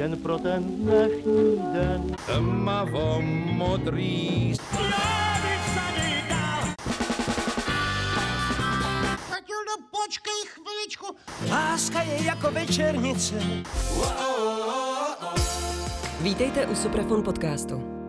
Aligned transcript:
jen 0.00 0.16
pro 0.16 0.38
ten 0.38 0.64
dnešní 0.64 1.60
den. 1.72 2.16
Tmavo 2.26 3.20
modrý 3.52 4.54
Matildo, 9.30 9.74
počkej 9.90 10.40
chviličku. 10.46 11.06
Láska 11.50 12.02
je 12.02 12.24
jako 12.24 12.50
večernice. 12.50 13.34
Vítejte 16.20 16.66
u 16.66 16.74
Suprafon 16.74 17.22
podcastu. 17.22 17.99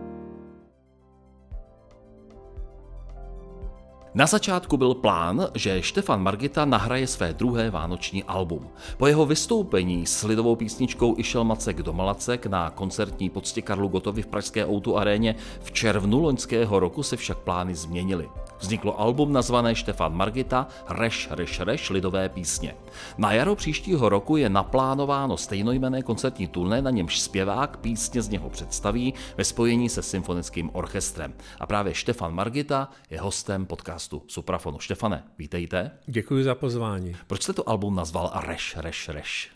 Na 4.13 4.25
začátku 4.25 4.77
byl 4.77 4.93
plán, 4.93 5.47
že 5.55 5.81
Štefan 5.81 6.23
Margita 6.23 6.65
nahraje 6.65 7.07
své 7.07 7.33
druhé 7.33 7.69
vánoční 7.69 8.23
album. 8.23 8.67
Po 8.97 9.07
jeho 9.07 9.25
vystoupení 9.25 10.05
s 10.05 10.23
lidovou 10.23 10.55
písničkou 10.55 11.15
Išel 11.17 11.43
Macek 11.43 11.81
do 11.81 11.93
Malacek 11.93 12.45
na 12.45 12.69
koncertní 12.69 13.29
poctě 13.29 13.61
Karlu 13.61 13.87
Gotovi 13.87 14.21
v 14.21 14.27
Pražské 14.27 14.67
Outu 14.67 14.97
aréně 14.97 15.35
v 15.61 15.71
červnu 15.71 16.19
loňského 16.19 16.79
roku 16.79 17.03
se 17.03 17.17
však 17.17 17.37
plány 17.37 17.75
změnily. 17.75 18.29
Vzniklo 18.61 18.99
album 18.99 19.33
nazvané 19.33 19.75
Štefan 19.75 20.15
Margita 20.15 20.67
Reš, 20.89 21.27
Reš, 21.31 21.59
Reš 21.59 21.89
lidové 21.89 22.29
písně. 22.29 22.75
Na 23.17 23.31
jaro 23.33 23.55
příštího 23.55 24.09
roku 24.09 24.37
je 24.37 24.49
naplánováno 24.49 25.37
stejnojmené 25.37 26.03
koncertní 26.03 26.47
turné, 26.47 26.81
na 26.81 26.89
němž 26.89 27.19
zpěvák 27.19 27.77
písně 27.77 28.21
z 28.21 28.29
něho 28.29 28.49
představí 28.49 29.13
ve 29.37 29.43
spojení 29.43 29.89
se 29.89 30.01
symfonickým 30.01 30.69
orchestrem. 30.73 31.33
A 31.59 31.65
právě 31.65 31.93
Štefan 31.93 32.33
Margita 32.33 32.89
je 33.09 33.19
hostem 33.19 33.65
podcastu 33.65 34.23
Suprafonu. 34.27 34.79
Štefane, 34.79 35.23
vítejte. 35.37 35.91
Děkuji 36.07 36.43
za 36.43 36.55
pozvání. 36.55 37.15
Proč 37.27 37.43
jste 37.43 37.53
to 37.53 37.69
album 37.69 37.95
nazval 37.95 38.31
Reš, 38.33 38.75
Reš, 38.77 39.09
Reš? 39.09 39.51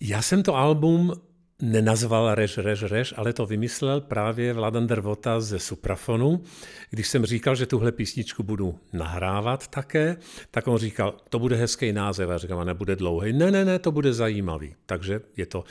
Já 0.00 0.22
jsem 0.22 0.42
to 0.42 0.56
album 0.56 1.12
nenazval 1.62 2.34
Reš, 2.34 2.58
Reš, 2.58 2.82
Reš, 2.82 3.14
ale 3.16 3.32
to 3.32 3.46
vymyslel 3.46 4.00
právě 4.00 4.52
Vladan 4.52 4.86
Drvota 4.86 5.40
ze 5.40 5.58
Suprafonu. 5.58 6.42
Když 6.90 7.08
jsem 7.08 7.26
říkal, 7.26 7.54
že 7.54 7.66
tuhle 7.66 7.92
písničku 7.92 8.42
budu 8.42 8.78
nahrávat 8.92 9.66
také, 9.66 10.16
tak 10.50 10.68
on 10.68 10.78
říkal, 10.78 11.14
to 11.28 11.38
bude 11.38 11.56
hezký 11.56 11.92
název. 11.92 12.30
A 12.30 12.38
říkám, 12.38 12.66
nebude 12.66 12.96
dlouhý. 12.96 13.32
Ne, 13.32 13.50
ne, 13.50 13.64
ne, 13.64 13.78
to 13.78 13.92
bude 13.92 14.12
zajímavý. 14.12 14.74
Takže 14.86 15.20
je 15.36 15.46
to 15.46 15.64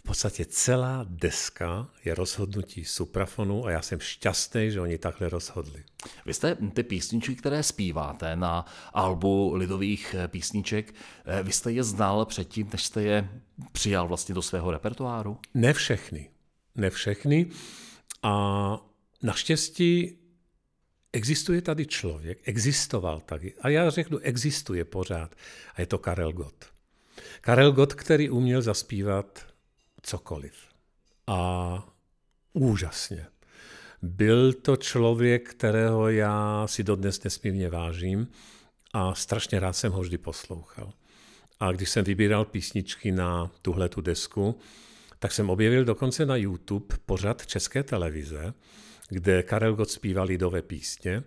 v 0.00 0.02
podstatě 0.02 0.44
celá 0.44 1.06
deska 1.08 1.88
je 2.04 2.14
rozhodnutí 2.14 2.84
Suprafonu 2.84 3.66
a 3.66 3.70
já 3.70 3.82
jsem 3.82 4.00
šťastný, 4.00 4.70
že 4.70 4.80
oni 4.80 4.98
takhle 4.98 5.28
rozhodli. 5.28 5.84
Vy 6.26 6.34
jste 6.34 6.56
ty 6.74 6.82
písničky, 6.82 7.34
které 7.34 7.62
zpíváte 7.62 8.36
na 8.36 8.64
albu 8.94 9.54
lidových 9.54 10.14
písniček, 10.26 10.94
eh, 11.24 11.42
vy 11.42 11.52
jste 11.52 11.72
je 11.72 11.84
znal 11.84 12.24
předtím, 12.24 12.68
než 12.72 12.84
jste 12.84 13.02
je 13.02 13.28
přijal 13.72 14.08
vlastně 14.08 14.34
do 14.34 14.42
svého 14.42 14.70
repertoáru? 14.70 15.38
Ne 15.54 15.72
všechny. 15.72 16.30
Ne 16.74 16.90
všechny. 16.90 17.50
A 18.22 18.76
naštěstí 19.22 20.18
existuje 21.12 21.62
tady 21.62 21.86
člověk, 21.86 22.38
existoval 22.44 23.20
tady, 23.20 23.54
a 23.60 23.68
já 23.68 23.90
řeknu, 23.90 24.18
existuje 24.18 24.84
pořád, 24.84 25.34
a 25.74 25.80
je 25.80 25.86
to 25.86 25.98
Karel 25.98 26.32
Gott. 26.32 26.64
Karel 27.40 27.72
Gott, 27.72 27.94
který 27.94 28.30
uměl 28.30 28.62
zaspívat 28.62 29.49
cokoliv. 30.02 30.54
A 31.26 31.88
úžasně. 32.52 33.26
Byl 34.02 34.52
to 34.52 34.76
člověk, 34.76 35.50
kterého 35.50 36.08
já 36.08 36.66
si 36.66 36.84
dodnes 36.84 37.22
nesmírně 37.22 37.70
vážím 37.70 38.28
a 38.92 39.14
strašně 39.14 39.60
rád 39.60 39.72
jsem 39.72 39.92
ho 39.92 40.00
vždy 40.00 40.18
poslouchal. 40.18 40.92
A 41.60 41.72
když 41.72 41.90
jsem 41.90 42.04
vybíral 42.04 42.44
písničky 42.44 43.12
na 43.12 43.50
tuhle 43.62 43.88
tu 43.88 44.00
desku, 44.00 44.58
tak 45.18 45.32
jsem 45.32 45.50
objevil 45.50 45.84
dokonce 45.84 46.26
na 46.26 46.36
YouTube 46.36 46.96
pořad 47.06 47.46
České 47.46 47.82
televize, 47.82 48.54
kde 49.08 49.42
Karel 49.42 49.74
Gott 49.74 49.90
zpíval 49.90 50.26
lidové 50.26 50.62
písně 50.62 51.22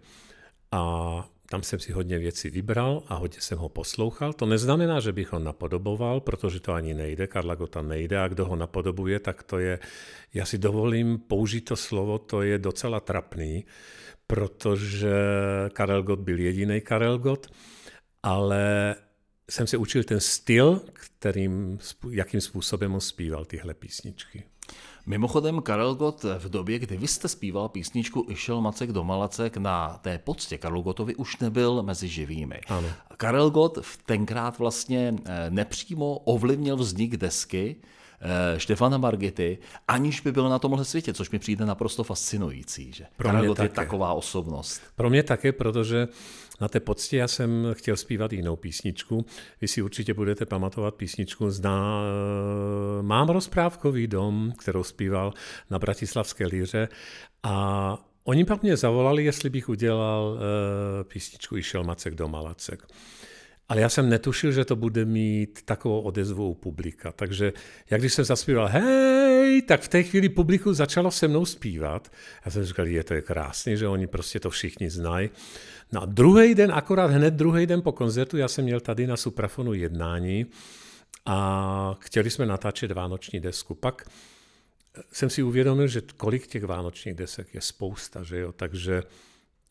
a 0.71 1.29
tam 1.53 1.63
jsem 1.63 1.79
si 1.79 1.91
hodně 1.91 2.19
věcí 2.19 2.49
vybral 2.49 3.03
a 3.07 3.15
hodně 3.15 3.41
jsem 3.41 3.57
ho 3.57 3.69
poslouchal. 3.69 4.33
To 4.33 4.45
neznamená, 4.45 4.99
že 4.99 5.11
bych 5.11 5.33
ho 5.33 5.39
napodoboval, 5.39 6.19
protože 6.19 6.59
to 6.59 6.73
ani 6.73 6.93
nejde, 6.93 7.27
Karla 7.27 7.55
Gota 7.55 7.81
nejde 7.81 8.19
a 8.19 8.27
kdo 8.27 8.45
ho 8.45 8.55
napodobuje, 8.55 9.19
tak 9.19 9.43
to 9.43 9.59
je, 9.59 9.79
já 10.33 10.45
si 10.45 10.57
dovolím 10.57 11.19
použít 11.19 11.61
to 11.61 11.75
slovo, 11.75 12.17
to 12.17 12.41
je 12.41 12.57
docela 12.57 12.99
trapný, 12.99 13.65
protože 14.27 15.13
Karel 15.73 16.03
Gott 16.03 16.19
byl 16.19 16.39
jediný 16.39 16.81
Karel 16.81 17.17
Gott, 17.19 17.47
ale 18.23 18.95
jsem 19.49 19.67
se 19.67 19.77
učil 19.77 20.03
ten 20.03 20.19
styl, 20.19 20.81
kterým, 20.93 21.77
jakým 22.09 22.41
způsobem 22.41 22.93
on 22.93 23.01
zpíval 23.01 23.45
tyhle 23.45 23.73
písničky. 23.73 24.43
Mimochodem 25.05 25.61
Karel 25.61 25.95
Gott 25.95 26.23
v 26.37 26.49
době, 26.49 26.79
kdy 26.79 26.97
vy 26.97 27.07
jste 27.07 27.27
zpíval 27.27 27.69
písničku 27.69 28.25
Išel 28.29 28.61
Macek 28.61 28.91
do 28.91 29.03
Malacek 29.03 29.57
na 29.57 29.99
té 30.01 30.17
poctě 30.17 30.57
Karlu 30.57 30.81
Gottovi 30.81 31.15
už 31.15 31.37
nebyl 31.37 31.83
mezi 31.83 32.07
živými. 32.07 32.61
Ano. 32.67 32.87
Karel 33.17 33.49
Gott 33.49 33.77
tenkrát 34.05 34.59
vlastně 34.59 35.15
eh, 35.25 35.45
nepřímo 35.49 36.17
ovlivnil 36.17 36.77
vznik 36.77 37.17
desky, 37.17 37.75
eh, 38.21 38.59
Štefana 38.59 38.97
Margity, 38.97 39.57
aniž 39.87 40.21
by 40.21 40.31
byl 40.31 40.49
na 40.49 40.59
tomhle 40.59 40.85
světě, 40.85 41.13
což 41.13 41.29
mi 41.29 41.39
přijde 41.39 41.65
naprosto 41.65 42.03
fascinující. 42.03 42.93
Že? 42.93 43.05
Pro 43.17 43.27
Karel 43.27 43.41
mě 43.41 43.47
Gott 43.47 43.59
je 43.59 43.69
také. 43.69 43.75
taková 43.75 44.13
osobnost. 44.13 44.81
Pro 44.95 45.09
mě 45.09 45.23
také, 45.23 45.51
protože 45.51 46.07
na 46.61 46.67
té 46.67 46.79
poctě 46.79 47.17
já 47.17 47.27
jsem 47.27 47.67
chtěl 47.73 47.97
zpívat 47.97 48.33
jinou 48.33 48.55
písničku. 48.55 49.25
Vy 49.61 49.67
si 49.67 49.81
určitě 49.81 50.13
budete 50.13 50.45
pamatovat 50.45 50.95
písničku 50.95 51.51
Zná, 51.51 52.03
Mám 53.01 53.29
rozprávkový 53.29 54.07
dom, 54.07 54.53
kterou 54.57 54.83
zpíval 54.83 55.33
na 55.69 55.79
Bratislavské 55.79 56.47
líře 56.47 56.87
a 57.43 57.97
oni 58.23 58.45
pak 58.45 58.63
mě 58.63 58.77
zavolali, 58.77 59.23
jestli 59.23 59.49
bych 59.49 59.69
udělal 59.69 60.37
eh, 60.39 61.03
písničku 61.03 61.57
Išel 61.57 61.83
Macek 61.83 62.15
do 62.15 62.27
Malacek. 62.27 62.87
Ale 63.69 63.81
já 63.81 63.89
jsem 63.89 64.09
netušil, 64.09 64.51
že 64.51 64.65
to 64.65 64.75
bude 64.75 65.05
mít 65.05 65.59
takovou 65.65 66.01
odezvu 66.01 66.49
u 66.49 66.53
publika. 66.53 67.11
Takže 67.11 67.53
jak 67.89 68.01
když 68.01 68.13
jsem 68.13 68.25
zaspíval 68.25 68.67
hej, 68.67 69.61
tak 69.61 69.81
v 69.81 69.87
té 69.87 70.03
chvíli 70.03 70.29
publiku 70.29 70.73
začalo 70.73 71.11
se 71.11 71.27
mnou 71.27 71.45
zpívat. 71.45 72.11
Já 72.45 72.51
jsem 72.51 72.65
říkal, 72.65 72.87
je 72.87 73.03
to 73.03 73.13
je 73.13 73.21
krásný, 73.21 73.77
že 73.77 73.87
oni 73.87 74.07
prostě 74.07 74.39
to 74.39 74.49
všichni 74.49 74.89
znají. 74.89 75.29
No 75.91 76.01
a 76.01 76.05
druhý 76.05 76.55
den, 76.55 76.71
akorát 76.71 77.11
hned 77.11 77.33
druhý 77.33 77.65
den 77.65 77.81
po 77.81 77.91
koncertu, 77.91 78.37
já 78.37 78.47
jsem 78.47 78.65
měl 78.65 78.79
tady 78.79 79.07
na 79.07 79.17
Suprafonu 79.17 79.73
jednání 79.73 80.45
a 81.25 81.97
chtěli 81.99 82.29
jsme 82.29 82.45
natáčet 82.45 82.91
vánoční 82.91 83.39
desku. 83.39 83.75
Pak 83.75 84.09
jsem 85.11 85.29
si 85.29 85.43
uvědomil, 85.43 85.87
že 85.87 86.01
kolik 86.17 86.47
těch 86.47 86.63
vánočních 86.63 87.15
desek 87.15 87.53
je 87.53 87.61
spousta, 87.61 88.23
že 88.23 88.39
jo, 88.39 88.51
takže 88.51 89.03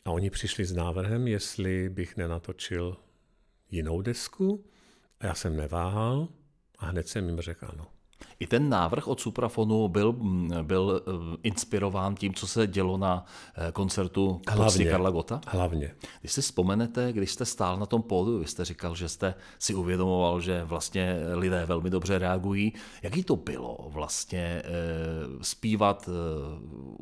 a 0.04 0.10
oni 0.10 0.30
přišli 0.30 0.64
s 0.64 0.72
návrhem, 0.72 1.28
jestli 1.28 1.88
bych 1.88 2.16
nenatočil 2.16 2.96
jinou 3.70 4.02
desku 4.02 4.64
a 5.20 5.26
já 5.26 5.34
jsem 5.34 5.56
neváhal 5.56 6.28
a 6.78 6.86
hned 6.86 7.08
jsem 7.08 7.28
jim 7.28 7.40
řekl 7.40 7.66
ano. 7.68 7.86
I 8.42 8.46
ten 8.46 8.68
návrh 8.68 9.08
od 9.08 9.20
Suprafonu 9.20 9.88
byl, 9.88 10.16
byl 10.62 11.02
eh, 11.06 11.12
inspirován 11.42 12.14
tím, 12.14 12.34
co 12.34 12.46
se 12.46 12.66
dělo 12.66 12.98
na 12.98 13.24
eh, 13.54 13.72
koncertu 13.72 14.40
Hlavně. 14.48 14.84
Karla 14.84 15.10
Gota? 15.10 15.40
Hlavně. 15.46 15.94
Když 16.20 16.32
si 16.32 16.40
vzpomenete, 16.40 17.12
když 17.12 17.32
jste 17.32 17.44
stál 17.44 17.78
na 17.78 17.86
tom 17.86 18.02
pódu, 18.02 18.38
vy 18.38 18.46
jste 18.46 18.64
říkal, 18.64 18.94
že 18.94 19.08
jste 19.08 19.34
si 19.58 19.74
uvědomoval, 19.74 20.40
že 20.40 20.64
vlastně 20.64 21.16
lidé 21.34 21.66
velmi 21.66 21.90
dobře 21.90 22.18
reagují. 22.18 22.72
Jaký 23.02 23.24
to 23.24 23.36
bylo 23.36 23.88
vlastně 23.88 24.62
zpívat 25.42 26.08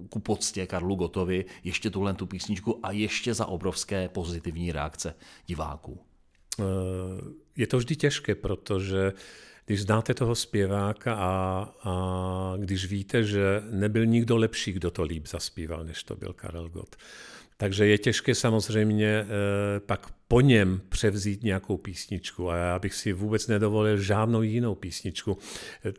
ku 0.08 0.18
poctě 0.18 0.66
Karlu 0.66 0.94
Gotovi 0.94 1.44
ještě 1.64 1.90
tuhle 1.90 2.14
tu 2.14 2.26
písničku 2.26 2.80
a 2.82 2.92
ještě 2.92 3.34
za 3.34 3.46
obrovské 3.46 4.08
pozitivní 4.08 4.72
reakce 4.72 5.14
diváků? 5.46 6.00
Je 7.56 7.66
to 7.66 7.78
vždy 7.78 7.96
těžké, 7.96 8.34
protože 8.34 9.12
když 9.70 9.82
znáte 9.82 10.14
toho 10.14 10.34
zpěváka 10.34 11.14
a, 11.14 11.69
a 11.83 12.54
když 12.56 12.86
víte, 12.86 13.24
že 13.24 13.62
nebyl 13.71 14.06
nikdo 14.06 14.36
lepší, 14.36 14.72
kdo 14.72 14.91
to 14.91 15.03
líp 15.03 15.27
zaspíval, 15.27 15.84
než 15.84 16.03
to 16.03 16.16
byl 16.16 16.33
Karel 16.33 16.68
Gott. 16.68 16.97
Takže 17.60 17.86
je 17.86 17.98
těžké 17.98 18.34
samozřejmě 18.34 19.07
e, 19.07 19.27
pak 19.80 20.07
po 20.28 20.41
něm 20.41 20.80
převzít 20.89 21.42
nějakou 21.42 21.77
písničku 21.77 22.51
a 22.51 22.57
já 22.57 22.78
bych 22.78 22.95
si 22.95 23.12
vůbec 23.12 23.47
nedovolil 23.47 23.97
žádnou 23.97 24.42
jinou 24.42 24.74
písničku. 24.74 25.39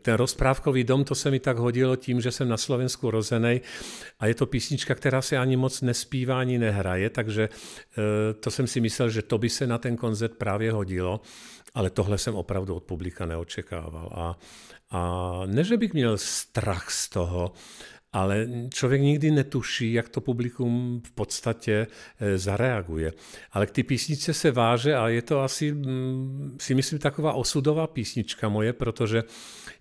Ten 0.02 0.14
rozprávkový 0.14 0.84
dom, 0.84 1.04
to 1.04 1.14
se 1.14 1.30
mi 1.30 1.40
tak 1.40 1.58
hodilo 1.58 1.96
tím, 1.96 2.20
že 2.20 2.30
jsem 2.30 2.48
na 2.48 2.56
Slovensku 2.56 3.10
rozený 3.10 3.60
a 4.18 4.26
je 4.26 4.34
to 4.34 4.46
písnička, 4.46 4.94
která 4.94 5.22
se 5.22 5.38
ani 5.38 5.56
moc 5.56 5.80
nespívá, 5.80 6.40
ani 6.40 6.58
nehraje, 6.58 7.10
takže 7.10 7.42
e, 7.42 8.34
to 8.34 8.50
jsem 8.50 8.66
si 8.66 8.80
myslel, 8.80 9.10
že 9.10 9.22
to 9.22 9.38
by 9.38 9.48
se 9.48 9.66
na 9.66 9.78
ten 9.78 9.96
koncert 9.96 10.34
právě 10.38 10.72
hodilo, 10.72 11.20
ale 11.74 11.90
tohle 11.90 12.18
jsem 12.18 12.34
opravdu 12.34 12.74
od 12.74 12.84
publika 12.84 13.26
neočekával. 13.26 14.10
A, 14.14 14.38
a 14.90 15.42
ne, 15.46 15.64
že 15.64 15.76
bych 15.76 15.92
měl 15.92 16.18
strach 16.18 16.90
z 16.90 17.08
toho, 17.08 17.52
ale 18.12 18.48
člověk 18.74 19.02
nikdy 19.02 19.30
netuší, 19.30 19.92
jak 19.92 20.08
to 20.08 20.20
publikum 20.20 21.02
v 21.06 21.10
podstatě 21.10 21.86
eh, 22.20 22.38
zareaguje. 22.38 23.12
Ale 23.52 23.66
k 23.66 23.70
ty 23.70 23.82
písničce 23.82 24.34
se 24.34 24.50
váže 24.50 24.94
a 24.94 25.08
je 25.08 25.22
to 25.22 25.40
asi, 25.40 25.72
mm, 25.72 26.56
si 26.60 26.74
myslím, 26.74 26.98
taková 26.98 27.32
osudová 27.32 27.86
písnička 27.86 28.48
moje, 28.48 28.72
protože 28.72 29.22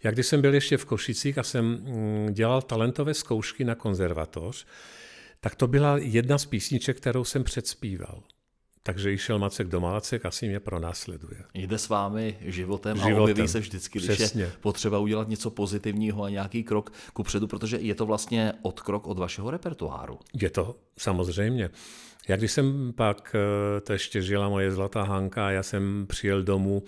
jak 0.04 0.13
když 0.13 0.28
jsem 0.28 0.42
byl 0.42 0.54
ještě 0.54 0.78
v 0.78 0.86
Košicích 0.86 1.38
a 1.38 1.44
jsem 1.44 1.66
mm, 1.66 2.33
dělal 2.33 2.62
talentové 2.62 3.13
zkoušky 3.13 3.63
na 3.63 3.75
konzervatoř, 3.75 4.66
tak 5.39 5.56
to 5.56 5.68
byla 5.68 5.98
jedna 5.98 6.38
z 6.38 6.45
písniček, 6.45 6.98
kterou 6.98 7.24
jsem 7.24 7.44
předspíval. 7.44 8.24
Takže 8.83 9.18
šel 9.18 9.39
Macek 9.39 9.68
do 9.68 9.80
Malacek, 9.80 10.25
asi 10.25 10.48
mě 10.48 10.60
pronásleduje. 10.60 11.44
Jde 11.54 11.78
s 11.78 11.89
vámi 11.89 12.38
životem, 12.42 12.98
životem. 12.98 13.18
a 13.18 13.22
objeví 13.22 13.48
se 13.48 13.60
vždycky, 13.60 14.00
když 14.00 14.12
Přesně. 14.12 14.44
je 14.44 14.51
potřeba 14.62 15.00
udělat 15.00 15.28
něco 15.28 15.50
pozitivního 15.50 16.24
a 16.24 16.30
nějaký 16.30 16.63
krok 16.63 16.94
ku 17.13 17.24
předu, 17.24 17.48
protože 17.48 17.78
je 17.78 17.95
to 17.95 18.06
vlastně 18.06 18.54
odkrok 18.62 19.07
od 19.07 19.19
vašeho 19.19 19.51
repertoáru. 19.51 20.19
Je 20.33 20.50
to 20.50 20.75
samozřejmě. 20.98 21.69
Jak 22.28 22.39
když 22.39 22.51
jsem 22.51 22.94
pak, 22.94 23.36
eh, 23.36 23.81
to 23.81 23.94
ještě 23.94 24.22
žila 24.22 24.50
moje 24.50 24.72
zlatá 24.72 25.04
Hanka, 25.04 25.51
já 25.51 25.63
jsem 25.63 26.06
přijel 26.07 26.44
domů 26.44 26.84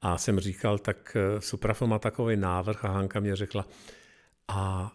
a 0.00 0.18
jsem 0.18 0.40
říkal, 0.40 0.78
tak 0.78 1.16
eh, 1.16 1.40
Suprafon 1.40 1.90
má 1.90 1.98
takový 1.98 2.36
návrh 2.36 2.84
a 2.84 2.88
Hanka 2.88 3.20
mě 3.20 3.36
řekla, 3.36 3.66
a 4.48 4.92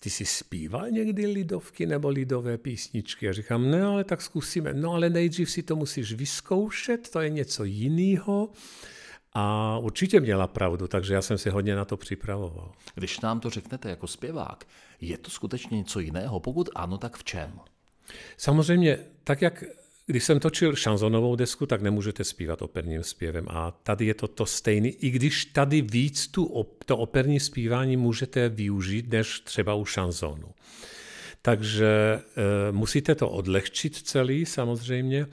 ty 0.00 0.10
jsi 0.10 0.24
zpíval 0.24 0.90
někdy 0.90 1.26
lidovky 1.26 1.86
nebo 1.86 2.08
lidové 2.08 2.58
písničky? 2.58 3.26
Já 3.26 3.32
říkám, 3.32 3.70
ne, 3.70 3.82
ale 3.82 4.04
tak 4.04 4.22
zkusíme. 4.22 4.74
No 4.74 4.92
ale 4.92 5.10
nejdřív 5.10 5.50
si 5.50 5.62
to 5.62 5.76
musíš 5.76 6.12
vyzkoušet, 6.12 7.08
to 7.10 7.20
je 7.20 7.30
něco 7.30 7.64
jiného. 7.64 8.50
A 9.32 9.78
určitě 9.78 10.20
měla 10.20 10.46
pravdu, 10.46 10.88
takže 10.88 11.14
já 11.14 11.22
jsem 11.22 11.38
si 11.38 11.50
hodně 11.50 11.76
na 11.76 11.84
to 11.84 11.96
připravoval. 11.96 12.72
Když 12.94 13.20
nám 13.20 13.40
to 13.40 13.50
řeknete 13.50 13.90
jako 13.90 14.06
zpěvák, 14.06 14.64
je 15.00 15.18
to 15.18 15.30
skutečně 15.30 15.78
něco 15.78 16.00
jiného? 16.00 16.40
Pokud 16.40 16.68
ano, 16.74 16.98
tak 16.98 17.16
v 17.16 17.24
čem? 17.24 17.60
Samozřejmě, 18.36 18.98
tak 19.24 19.42
jak 19.42 19.64
když 20.10 20.24
jsem 20.24 20.40
točil 20.40 20.76
šanzonovou 20.76 21.36
desku, 21.36 21.66
tak 21.66 21.82
nemůžete 21.82 22.24
zpívat 22.24 22.62
operním 22.62 23.02
zpěvem. 23.02 23.46
A 23.48 23.70
tady 23.70 24.06
je 24.06 24.14
to 24.14 24.28
to 24.28 24.46
stejné, 24.46 24.88
i 24.88 25.10
když 25.10 25.44
tady 25.44 25.82
víc 25.82 26.26
tu, 26.26 26.66
to 26.86 26.96
operní 26.96 27.40
zpívání 27.40 27.96
můžete 27.96 28.48
využít, 28.48 29.12
než 29.12 29.40
třeba 29.40 29.74
u 29.74 29.84
šanzonu. 29.84 30.48
Takže 31.42 31.88
e, 31.88 32.22
musíte 32.72 33.14
to 33.14 33.30
odlehčit 33.30 33.96
celý 33.96 34.46
samozřejmě 34.46 35.26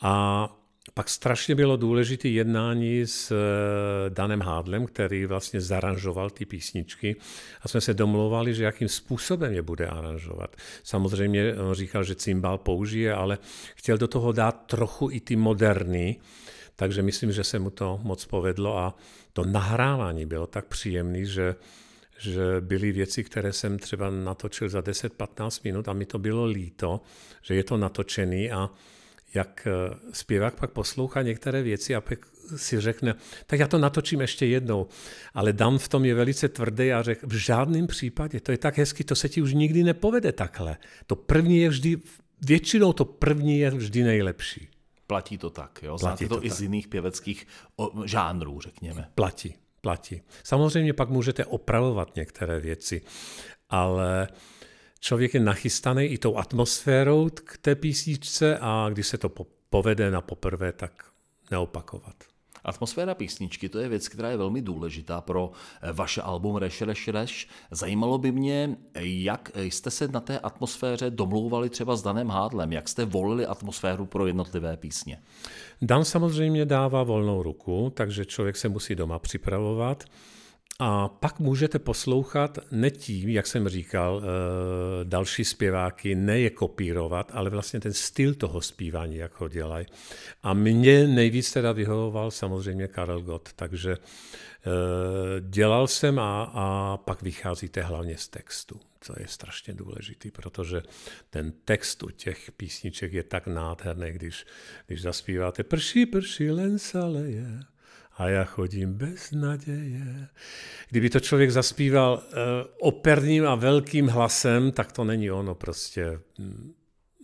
a 0.00 0.48
pak 0.94 1.08
strašně 1.08 1.54
bylo 1.54 1.76
důležité 1.76 2.28
jednání 2.28 3.00
s 3.00 3.30
eh, 3.30 4.10
Danem 4.10 4.40
Hádlem, 4.40 4.86
který 4.86 5.26
vlastně 5.26 5.60
zaranžoval 5.60 6.30
ty 6.30 6.44
písničky 6.44 7.16
a 7.62 7.68
jsme 7.68 7.80
se 7.80 7.94
domlouvali, 7.94 8.54
že 8.54 8.64
jakým 8.64 8.88
způsobem 8.88 9.52
je 9.52 9.62
bude 9.62 9.86
aranžovat. 9.86 10.56
Samozřejmě 10.82 11.54
on 11.54 11.74
říkal, 11.74 12.04
že 12.04 12.14
cymbal 12.14 12.58
použije, 12.58 13.14
ale 13.14 13.38
chtěl 13.74 13.98
do 13.98 14.08
toho 14.08 14.32
dát 14.32 14.66
trochu 14.66 15.10
i 15.12 15.20
ty 15.20 15.36
moderny, 15.36 16.16
takže 16.76 17.02
myslím, 17.02 17.32
že 17.32 17.44
se 17.44 17.58
mu 17.58 17.70
to 17.70 18.00
moc 18.02 18.24
povedlo 18.24 18.78
a 18.78 18.96
to 19.32 19.44
nahrávání 19.44 20.26
bylo 20.26 20.46
tak 20.46 20.66
příjemné, 20.66 21.24
že 21.24 21.54
že 22.20 22.42
byly 22.60 22.92
věci, 22.92 23.24
které 23.24 23.52
jsem 23.52 23.78
třeba 23.78 24.10
natočil 24.10 24.68
za 24.68 24.80
10-15 24.80 25.60
minut 25.64 25.88
a 25.88 25.92
mi 25.92 26.06
to 26.06 26.18
bylo 26.18 26.44
líto, 26.44 27.00
že 27.42 27.54
je 27.54 27.64
to 27.64 27.76
natočený 27.76 28.50
a 28.50 28.70
jak 29.34 29.66
eh, 29.66 29.96
zpěvák 30.12 30.60
pak 30.60 30.70
poslouchá 30.70 31.22
některé 31.22 31.62
věci 31.62 31.94
a 31.94 32.00
pak 32.00 32.18
si 32.56 32.80
řekne, 32.80 33.14
tak 33.46 33.60
já 33.60 33.68
to 33.68 33.78
natočím 33.78 34.20
ještě 34.20 34.46
jednou. 34.46 34.86
Ale 35.34 35.52
Dan 35.52 35.78
v 35.78 35.88
tom 35.88 36.04
je 36.04 36.14
velice 36.14 36.48
tvrdý 36.48 36.92
a 36.92 37.02
řekl, 37.02 37.26
v 37.26 37.34
žádném 37.34 37.86
případě, 37.86 38.40
to 38.40 38.52
je 38.52 38.58
tak 38.58 38.78
hezky, 38.78 39.04
to 39.04 39.14
se 39.14 39.28
ti 39.28 39.42
už 39.42 39.52
nikdy 39.52 39.82
nepovede 39.82 40.32
takhle. 40.32 40.76
To 41.06 41.16
první 41.16 41.58
je 41.58 41.68
vždy, 41.68 41.96
většinou 42.46 42.92
to 42.92 43.04
první 43.04 43.58
je 43.58 43.70
vždy 43.70 44.02
nejlepší. 44.02 44.68
Platí 45.06 45.38
to 45.38 45.50
tak, 45.50 45.80
jo? 45.82 45.98
Znáte 45.98 46.16
Platí 46.16 46.28
to, 46.28 46.36
to 46.36 46.44
i 46.44 46.48
tak. 46.48 46.58
z 46.58 46.62
jiných 46.62 46.88
pěveckých 46.88 47.46
žánrů, 48.04 48.60
řekněme. 48.60 49.08
Platí, 49.14 49.54
platí. 49.80 50.22
Samozřejmě 50.44 50.92
pak 50.92 51.08
můžete 51.08 51.44
opravovat 51.44 52.16
některé 52.16 52.60
věci, 52.60 53.02
ale 53.70 54.28
člověk 55.00 55.34
je 55.34 55.40
nachystaný 55.40 56.04
i 56.04 56.18
tou 56.18 56.36
atmosférou 56.36 57.28
k 57.34 57.58
té 57.58 57.74
písničce 57.74 58.58
a 58.60 58.88
když 58.92 59.06
se 59.06 59.18
to 59.18 59.32
povede 59.70 60.10
na 60.10 60.20
poprvé, 60.20 60.72
tak 60.72 61.04
neopakovat. 61.50 62.14
Atmosféra 62.64 63.14
písničky, 63.14 63.68
to 63.68 63.78
je 63.78 63.88
věc, 63.88 64.08
která 64.08 64.30
je 64.30 64.36
velmi 64.36 64.62
důležitá 64.62 65.20
pro 65.20 65.50
eh, 65.82 65.92
vaše 65.92 66.22
album 66.22 66.56
Reš, 66.56 66.82
Reš, 66.82 67.08
Reš. 67.08 67.48
Zajímalo 67.70 68.18
by 68.18 68.32
mě, 68.32 68.76
jak 69.00 69.50
jste 69.56 69.90
se 69.90 70.08
na 70.08 70.20
té 70.20 70.38
atmosféře 70.38 71.10
domlouvali 71.10 71.70
třeba 71.70 71.96
s 71.96 72.02
Danem 72.02 72.28
Hádlem, 72.28 72.72
jak 72.72 72.88
jste 72.88 73.04
volili 73.04 73.46
atmosféru 73.46 74.06
pro 74.06 74.26
jednotlivé 74.26 74.76
písně. 74.76 75.22
Dan 75.82 76.04
samozřejmě 76.04 76.64
dává 76.64 77.02
volnou 77.02 77.42
ruku, 77.42 77.92
takže 77.94 78.24
člověk 78.24 78.56
se 78.56 78.68
musí 78.68 78.94
doma 78.94 79.18
připravovat. 79.18 80.04
A 80.80 81.08
pak 81.08 81.38
můžete 81.38 81.78
poslouchat 81.78 82.58
ne 82.70 82.90
tím, 82.90 83.28
jak 83.28 83.46
jsem 83.46 83.68
říkal, 83.68 84.22
eh, 84.22 85.04
další 85.04 85.44
zpěváky, 85.44 86.14
ne 86.14 86.40
je 86.40 86.50
kopírovat, 86.50 87.30
ale 87.34 87.50
vlastně 87.50 87.80
ten 87.80 87.92
styl 87.92 88.34
toho 88.34 88.60
zpívání, 88.60 89.16
jak 89.16 89.40
ho 89.40 89.48
dělají. 89.48 89.86
A 90.42 90.54
mě 90.54 91.06
nejvíc 91.06 91.52
teda 91.52 91.72
vyhovoval 91.72 92.30
samozřejmě 92.30 92.88
Karel 92.88 93.22
Gott, 93.22 93.52
takže 93.56 93.92
eh, 93.92 94.70
dělal 95.40 95.86
jsem 95.86 96.18
a, 96.18 96.42
a 96.42 96.96
pak 96.96 97.22
vycházíte 97.22 97.82
hlavně 97.82 98.16
z 98.16 98.28
textu. 98.28 98.80
To 99.06 99.14
je 99.20 99.26
strašně 99.28 99.74
důležitý, 99.74 100.30
protože 100.30 100.82
ten 101.30 101.52
text 101.64 102.02
u 102.02 102.10
těch 102.10 102.50
písniček 102.56 103.12
je 103.12 103.22
tak 103.22 103.46
nádherný, 103.46 104.12
když, 104.12 104.46
když 104.86 105.02
zaspíváte 105.02 105.62
prší, 105.62 106.06
prší, 106.06 106.50
len 106.50 106.78
se 106.78 106.98
leje 106.98 107.60
a 108.18 108.28
já 108.28 108.44
chodím 108.44 108.94
bez 108.94 109.30
naděje. 109.32 110.28
Kdyby 110.88 111.10
to 111.10 111.20
člověk 111.20 111.50
zaspíval 111.50 112.22
uh, 112.22 112.38
operním 112.80 113.46
a 113.46 113.54
velkým 113.54 114.06
hlasem, 114.08 114.72
tak 114.72 114.92
to 114.92 115.04
není 115.04 115.30
ono 115.30 115.54
prostě. 115.54 116.20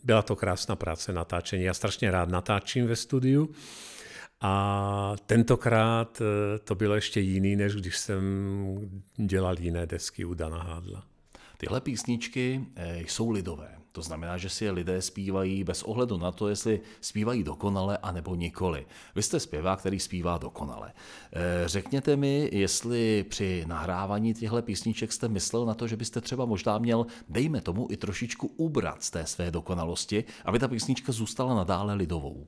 Byla 0.05 0.23
to 0.23 0.37
krásná 0.37 0.77
práce 0.77 1.13
natáčení. 1.13 1.65
Já 1.65 1.75
strašně 1.75 2.11
rád 2.11 2.29
natáčím 2.29 2.87
ve 2.87 2.97
studiu. 2.97 3.51
A 4.41 5.17
tentokrát 5.27 6.21
eh, 6.21 6.59
to 6.59 6.75
bylo 6.75 6.95
ještě 6.95 7.21
jiný, 7.21 7.57
než 7.57 7.75
když 7.75 7.99
jsem 7.99 8.23
dělal 9.17 9.57
jiné 9.61 9.87
desky 9.87 10.25
u 10.25 10.35
Dana 10.35 10.63
Hádla. 10.63 11.07
Tyhle 11.57 11.81
písničky 11.81 12.65
eh, 12.77 12.99
jsou 12.99 13.31
lidové. 13.31 13.84
To 13.95 14.03
znamená, 14.03 14.39
že 14.39 14.49
si 14.49 14.65
je 14.65 14.71
lidé 14.71 15.03
zpívají 15.03 15.65
bez 15.65 15.83
ohledu 15.83 16.19
na 16.19 16.33
to, 16.33 16.49
jestli 16.49 16.81
zpívají 17.01 17.43
dokonale 17.43 17.99
anebo 17.99 18.35
nikoli. 18.35 18.87
Vy 19.15 19.23
jste 19.23 19.41
zpěvák, 19.41 19.79
který 19.79 20.01
zpívá 20.01 20.39
dokonale. 20.39 20.93
Eh, 21.33 21.69
řekněte 21.69 22.17
mi, 22.17 22.51
jestli 22.53 23.25
při 23.29 23.65
nahrávání 23.67 24.35
těchto 24.35 24.63
písniček 24.63 25.13
jste 25.13 25.29
myslel 25.29 25.67
na 25.67 25.75
to, 25.75 25.89
že 25.89 25.97
byste 25.97 26.21
třeba 26.21 26.45
možná 26.45 26.79
měl, 26.79 27.07
dejme 27.29 27.61
tomu, 27.61 27.87
i 27.91 27.97
trošičku 27.97 28.47
ubrat 28.57 29.03
z 29.03 29.11
té 29.11 29.27
své 29.27 29.51
dokonalosti, 29.51 30.25
aby 30.45 30.59
ta 30.59 30.69
písnička 30.69 31.13
zůstala 31.13 31.55
nadále 31.55 31.95
lidovou. 31.95 32.47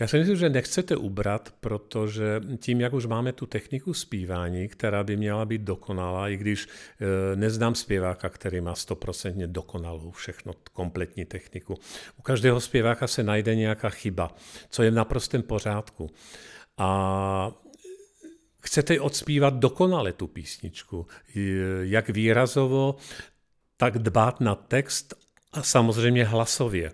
Já 0.00 0.06
si 0.06 0.18
myslím, 0.18 0.36
že 0.36 0.48
nechcete 0.48 0.96
ubrat, 0.96 1.54
protože 1.60 2.40
tím, 2.58 2.80
jak 2.80 2.92
už 2.92 3.06
máme 3.06 3.32
tu 3.32 3.46
techniku 3.46 3.94
zpívání, 3.94 4.68
která 4.68 5.04
by 5.04 5.16
měla 5.16 5.44
být 5.44 5.60
dokonalá, 5.62 6.28
i 6.28 6.36
když 6.36 6.66
e, 6.66 7.36
neznám 7.36 7.74
zpěváka, 7.74 8.28
který 8.28 8.60
má 8.60 8.74
stoprocentně 8.74 9.46
dokonalou 9.46 10.10
všechno, 10.10 10.52
kompletní 10.72 11.24
techniku. 11.24 11.74
U 12.18 12.22
každého 12.22 12.60
zpěváka 12.60 13.06
se 13.06 13.22
najde 13.22 13.54
nějaká 13.54 13.88
chyba, 13.88 14.34
co 14.70 14.82
je 14.82 14.90
v 14.90 14.94
naprostém 14.94 15.42
pořádku. 15.42 16.10
A 16.78 17.52
chcete 18.60 19.00
odspívat 19.00 19.54
dokonale 19.54 20.12
tu 20.12 20.26
písničku, 20.26 21.06
jak 21.82 22.08
výrazovo, 22.08 22.96
tak 23.76 23.98
dbát 23.98 24.40
na 24.40 24.54
text 24.54 25.14
a 25.52 25.62
samozřejmě 25.62 26.24
hlasově. 26.24 26.92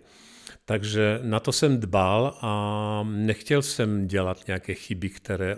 Takže 0.65 1.21
na 1.23 1.41
to 1.41 1.53
jsem 1.53 1.81
dbal 1.81 2.39
a 2.41 3.03
nechtěl 3.09 3.63
jsem 3.63 4.09
dělat 4.09 4.47
nějaké 4.47 4.75
chyby, 4.75 5.11
které, 5.11 5.57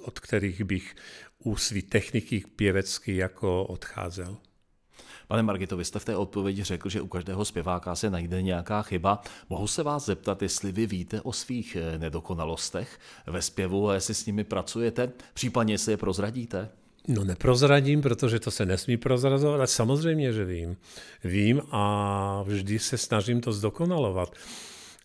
od 0.00 0.20
kterých 0.20 0.64
bych 0.64 0.94
u 1.38 1.56
své 1.56 1.82
techniky 1.82 2.44
pěvecky 2.56 3.16
jako 3.16 3.64
odcházel. 3.64 4.36
Pane 5.28 5.42
Margito, 5.42 5.76
vy 5.76 5.84
jste 5.84 5.98
v 5.98 6.04
té 6.04 6.16
odpovědi 6.16 6.64
řekl, 6.64 6.88
že 6.88 7.00
u 7.00 7.06
každého 7.06 7.44
zpěváka 7.44 7.94
se 7.94 8.10
najde 8.10 8.42
nějaká 8.42 8.82
chyba. 8.82 9.22
Mohu 9.48 9.66
se 9.66 9.82
vás 9.82 10.06
zeptat, 10.06 10.42
jestli 10.42 10.72
vy 10.72 10.86
víte 10.86 11.20
o 11.20 11.32
svých 11.32 11.76
eh, 11.76 11.98
nedokonalostech 11.98 12.98
ve 13.26 13.42
zpěvu 13.42 13.88
a 13.88 13.94
jestli 13.94 14.14
s 14.14 14.26
nimi 14.26 14.44
pracujete, 14.44 15.12
případně 15.34 15.74
jestli 15.74 15.92
je 15.92 15.96
prozradíte? 15.96 16.68
No 17.08 17.24
neprozradím, 17.24 18.02
protože 18.02 18.40
to 18.40 18.50
se 18.50 18.66
nesmí 18.66 18.96
prozrazovat, 18.96 19.54
ale 19.54 19.66
samozřejmě, 19.66 20.32
že 20.32 20.44
vím. 20.44 20.76
Vím 21.24 21.62
a 21.70 22.42
vždy 22.46 22.78
se 22.78 22.98
snažím 22.98 23.40
to 23.40 23.52
zdokonalovat. 23.52 24.34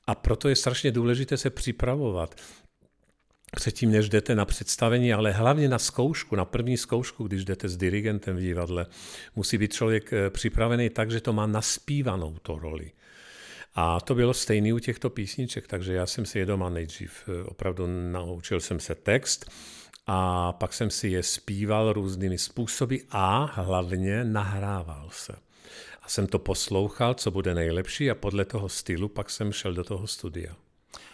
A 0.08 0.16
proto 0.16 0.50
je 0.50 0.56
strašně 0.56 0.92
důležité 0.92 1.38
se 1.38 1.50
připravovat. 1.50 2.36
předtím, 3.56 3.92
než 3.92 4.10
jdete 4.10 4.36
na 4.36 4.46
představení, 4.46 5.14
ale 5.14 5.32
hlavně 5.32 5.70
na 5.70 5.80
zkoušku, 5.80 6.36
na 6.36 6.46
první 6.46 6.78
zkoušku, 6.78 7.28
když 7.28 7.46
jdete 7.46 7.70
s 7.70 7.78
dirigentem 7.78 8.38
v 8.38 8.40
divadle, 8.40 8.86
musí 9.36 9.58
být 9.58 9.74
člověk 9.74 10.14
eh, 10.14 10.30
připravený 10.30 10.90
tak, 10.90 11.12
že 11.12 11.22
to 11.22 11.34
má 11.34 11.48
naspívanou 11.48 12.38
to 12.42 12.60
roli. 12.60 12.92
A 13.76 14.00
to 14.00 14.16
bylo 14.16 14.34
stejné 14.34 14.74
u 14.74 14.80
těchto 14.80 15.10
písniček, 15.10 15.68
takže 15.68 15.94
já 15.94 16.06
jsem 16.06 16.26
si 16.26 16.40
je 16.40 16.46
doma 16.46 16.70
nejdřív 16.70 17.24
eh, 17.28 17.44
opravdu 17.44 17.88
naučil 18.12 18.60
jsem 18.60 18.80
se 18.80 18.96
text 18.96 19.52
a 20.12 20.52
pak 20.52 20.74
jsem 20.74 20.90
si 20.90 21.08
je 21.08 21.24
zpíval 21.24 21.94
různými 21.94 22.38
způsoby 22.38 22.96
a 23.10 23.46
hlavně 23.54 24.24
nahrával 24.24 25.10
se. 25.12 25.36
A 26.02 26.10
jsem 26.10 26.28
to 26.28 26.40
poslouchal, 26.40 27.14
co 27.14 27.32
bude 27.32 27.56
nejlepší 27.56 28.12
a 28.12 28.16
podle 28.16 28.46
toho 28.46 28.70
stylu 28.70 29.08
pak 29.10 29.30
jsem 29.30 29.52
šel 29.52 29.74
do 29.74 29.84
toho 29.84 30.08
studia. 30.08 30.56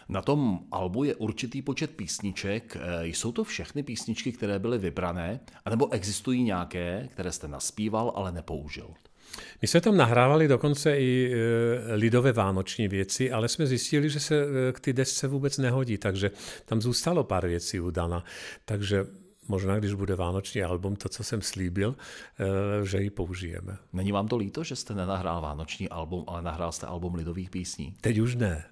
Na 0.09 0.21
tom 0.21 0.59
albu 0.71 1.03
je 1.03 1.15
určitý 1.15 1.61
počet 1.61 1.91
písniček. 1.91 2.77
Eh, 2.79 3.07
Jsou 3.07 3.31
to 3.31 3.43
všechny 3.43 3.83
písničky, 3.83 4.31
které 4.31 4.59
byly 4.59 4.77
vybrané, 4.77 5.39
anebo 5.65 5.93
existují 5.93 6.43
nějaké, 6.43 7.09
které 7.11 7.31
jste 7.31 7.47
naspíval, 7.47 8.13
ale 8.15 8.31
nepoužil? 8.31 8.93
My 9.61 9.67
jsme 9.67 9.81
tam 9.81 9.97
nahrávali 9.97 10.47
dokonce 10.47 10.99
i 10.99 11.33
e, 11.33 11.95
lidové 11.95 12.31
vánoční 12.31 12.87
věci, 12.87 13.31
ale 13.31 13.47
jsme 13.47 13.67
zjistili, 13.67 14.09
že 14.09 14.19
se 14.19 14.35
e, 14.35 14.71
k 14.71 14.79
ty 14.79 14.93
desce 14.93 15.27
vůbec 15.27 15.57
nehodí, 15.57 15.97
takže 15.97 16.31
tam 16.65 16.81
zůstalo 16.81 17.23
pár 17.23 17.47
věcí 17.47 17.79
u 17.79 17.91
Dana. 17.91 18.23
Takže 18.65 19.05
možná, 19.47 19.79
když 19.79 19.93
bude 19.93 20.15
vánoční 20.15 20.63
album, 20.63 20.95
to, 20.95 21.09
co 21.09 21.23
jsem 21.23 21.41
slíbil, 21.41 21.95
e, 22.39 22.85
že 22.85 23.01
ji 23.01 23.09
použijeme. 23.09 23.77
Není 23.93 24.11
vám 24.11 24.27
to 24.27 24.37
líto, 24.37 24.63
že 24.63 24.75
jste 24.75 24.93
nenahrál 24.93 25.41
vánoční 25.41 25.89
album, 25.89 26.23
ale 26.27 26.41
nahrál 26.41 26.71
jste 26.71 26.85
album 26.87 27.15
lidových 27.15 27.49
písní? 27.49 27.95
Teď 28.01 28.17
už 28.17 28.35
ne. 28.35 28.65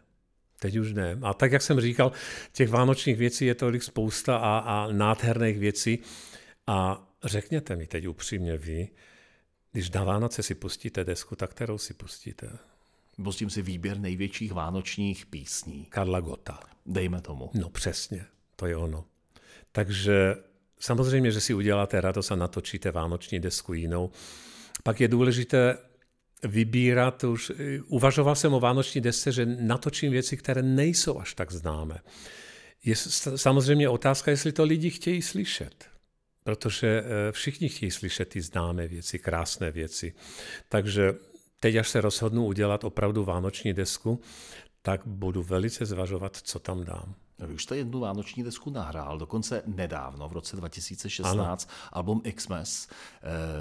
Teď 0.60 0.75
už 0.75 0.93
ne. 0.93 1.17
A 1.22 1.34
tak, 1.34 1.51
jak 1.51 1.62
jsem 1.62 1.82
říkal, 1.82 2.12
těch 2.51 2.70
vánočních 2.70 3.17
věcí 3.17 3.46
je 3.46 3.55
tolik 3.55 3.84
spousta 3.84 4.38
a, 4.38 4.58
a 4.58 4.91
nádherných 4.91 5.60
věcí. 5.60 6.00
A 6.67 7.08
řekněte 7.24 7.75
mi 7.75 7.88
teď 7.88 8.08
upřímně 8.08 8.58
vy, 8.58 8.89
když 9.74 9.92
na 9.92 10.03
Vánoce 10.03 10.44
si 10.44 10.56
pustíte 10.56 11.03
desku, 11.03 11.36
tak 11.36 11.51
kterou 11.51 11.77
si 11.77 11.94
pustíte? 11.94 12.50
Pustím 13.24 13.50
si 13.50 13.62
výběr 13.62 14.00
největších 14.00 14.51
vánočních 14.51 15.25
písní. 15.25 15.86
Karla 15.89 16.20
Gota. 16.20 16.60
Dejme 16.86 17.22
tomu. 17.22 17.50
No 17.53 17.70
přesně, 17.70 18.25
to 18.56 18.65
je 18.65 18.77
ono. 18.77 19.06
Takže 19.72 20.36
samozřejmě, 20.80 21.32
že 21.32 21.42
si 21.42 21.53
uděláte 21.53 22.01
radost 22.01 22.32
a 22.32 22.36
natočíte 22.36 22.92
vánoční 22.92 23.39
desku 23.39 23.74
jinou. 23.74 24.12
Pak 24.84 25.01
je 25.01 25.08
důležité 25.08 25.77
vybírat 26.44 27.24
už, 27.24 27.51
uvažoval 27.88 28.36
jsem 28.36 28.53
o 28.53 28.60
vánoční 28.60 29.01
desce, 29.01 29.32
že 29.32 29.46
natočím 29.46 30.12
věci, 30.12 30.38
které 30.38 30.62
nejsou 30.62 31.20
až 31.20 31.34
tak 31.34 31.51
známé. 31.51 32.00
Je 32.86 32.96
samozřejmě 33.36 33.89
otázka, 33.89 34.32
jestli 34.32 34.51
to 34.51 34.63
lidi 34.63 34.89
chtějí 34.89 35.22
slyšet 35.22 35.92
protože 36.43 37.03
eh, 37.05 37.31
všichni 37.31 37.69
chtějí 37.69 37.91
slyšet 37.91 38.29
ty 38.29 38.41
známé 38.41 38.88
věci, 38.88 39.19
krásné 39.19 39.71
věci. 39.71 40.13
Takže 40.69 41.13
teď, 41.59 41.75
až 41.75 41.89
se 41.89 42.01
rozhodnu 42.01 42.45
udělat 42.45 42.83
opravdu 42.83 43.23
vánoční 43.23 43.73
desku, 43.73 44.21
tak 44.81 45.01
budu 45.05 45.43
velice 45.43 45.85
zvažovat, 45.85 46.38
co 46.38 46.59
tam 46.59 46.83
dám. 46.83 47.15
Vy 47.39 47.53
už 47.53 47.63
jste 47.63 47.77
jednu 47.77 48.00
vánoční 48.00 48.43
desku 48.43 48.69
nahrál, 48.69 49.17
dokonce 49.17 49.63
nedávno, 49.65 50.29
v 50.29 50.33
roce 50.33 50.55
2016, 50.55 51.69
ano. 51.69 51.89
album 51.91 52.21
Xmas. 52.35 52.88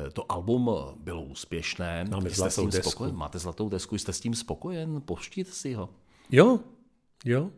Eh, 0.07 0.11
to 0.11 0.33
album 0.33 0.71
bylo 0.97 1.23
úspěšné. 1.23 2.05
Máme 2.11 2.31
jste 2.31 2.37
zlatou 2.37 2.51
s 2.51 2.57
tím 2.57 2.71
desku. 2.71 2.91
Spokojen? 2.91 3.17
Máte 3.17 3.39
zlatou 3.39 3.69
desku, 3.69 3.99
jste 3.99 4.13
s 4.13 4.21
tím 4.21 4.35
spokojen? 4.35 5.01
Poštíte 5.01 5.51
si 5.53 5.75
ho? 5.75 5.89
Jo, 6.31 6.61
jo, 7.25 7.51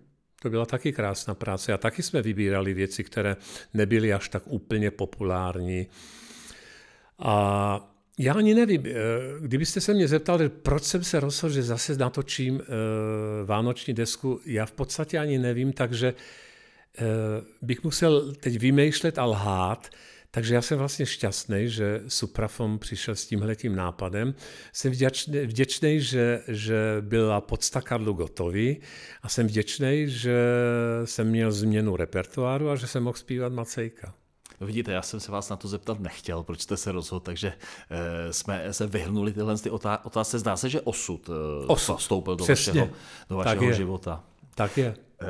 to 0.45 0.51
byla 0.51 0.67
taky 0.67 0.93
krásná 0.93 1.35
práce 1.35 1.73
a 1.73 1.77
taky 1.79 2.03
jsme 2.03 2.23
vybírali 2.23 2.75
věci, 2.75 3.05
které 3.05 3.37
nebyly 3.75 4.13
až 4.13 4.29
tak 4.29 4.43
úplně 4.47 4.91
populární. 4.91 5.87
A 7.19 7.37
já 8.19 8.35
ani 8.35 8.55
nevím, 8.55 8.83
eh, 8.87 8.93
kdybyste 9.41 9.81
se 9.81 9.95
mě 9.95 10.09
zeptali, 10.09 10.49
proč 10.49 10.83
jsem 10.83 11.05
se 11.05 11.21
rozhodl, 11.21 11.55
že 11.55 11.63
zase 11.63 11.97
natočím 11.97 12.61
eh, 12.61 12.65
vánoční 13.45 13.95
desku, 13.95 14.41
já 14.47 14.67
v 14.67 14.73
podstatě 14.73 15.19
ani 15.19 15.39
nevím, 15.39 15.73
takže 15.73 16.15
eh, 16.15 17.05
bych 17.63 17.85
musel 17.85 18.33
teď 18.35 18.59
vymýšlet 18.59 19.19
a 19.19 19.25
lhát, 19.25 19.89
takže 20.35 20.55
já 20.55 20.63
jsem 20.63 20.79
vlastně 20.79 21.07
šťastný, 21.07 21.69
že 21.69 22.03
Suprafon 22.09 22.79
přišel 22.79 23.15
s 23.15 23.27
tímhletím 23.27 23.77
nápadem. 23.77 24.35
Jsem 24.73 24.93
vděčný, 24.93 25.41
vděčný 25.41 26.01
že, 26.01 26.43
že 26.49 26.97
byla 27.01 27.41
podsta 27.41 27.81
Karlu 27.81 28.13
gotový 28.13 28.81
a 29.23 29.29
jsem 29.29 29.47
vděčný, 29.47 30.05
že 30.09 30.47
jsem 31.05 31.29
měl 31.29 31.53
změnu 31.53 31.97
repertoáru 31.97 32.71
a 32.71 32.77
že 32.77 32.87
jsem 32.87 33.03
mohl 33.03 33.17
zpívat 33.17 33.53
Macejka. 33.53 34.15
No 34.61 34.67
vidíte, 34.67 34.93
já 34.93 35.03
jsem 35.03 35.21
se 35.21 35.33
vás 35.33 35.49
na 35.49 35.57
to 35.57 35.69
zeptat 35.69 36.01
nechtěl, 36.01 36.43
proč 36.43 36.61
jste 36.61 36.77
se 36.77 36.93
rozhodl, 36.93 37.21
takže 37.21 37.53
e, 37.91 38.33
jsme 38.33 38.73
se 38.73 38.87
vyhrnuli 38.87 39.33
tyhle 39.33 39.59
ty 39.59 39.71
otázce. 39.71 40.39
Zdá 40.39 40.57
se, 40.57 40.69
že 40.69 40.81
osud, 40.81 41.31
e, 41.31 41.67
osud. 41.67 41.97
vstoupil 41.97 42.37
do 42.37 42.45
Přesně. 42.45 42.73
vašeho, 42.73 42.97
do 43.31 43.37
vašeho 43.37 43.73
života. 43.73 44.25
Tak 44.55 44.79
je. 44.79 44.95
Eh, 45.21 45.27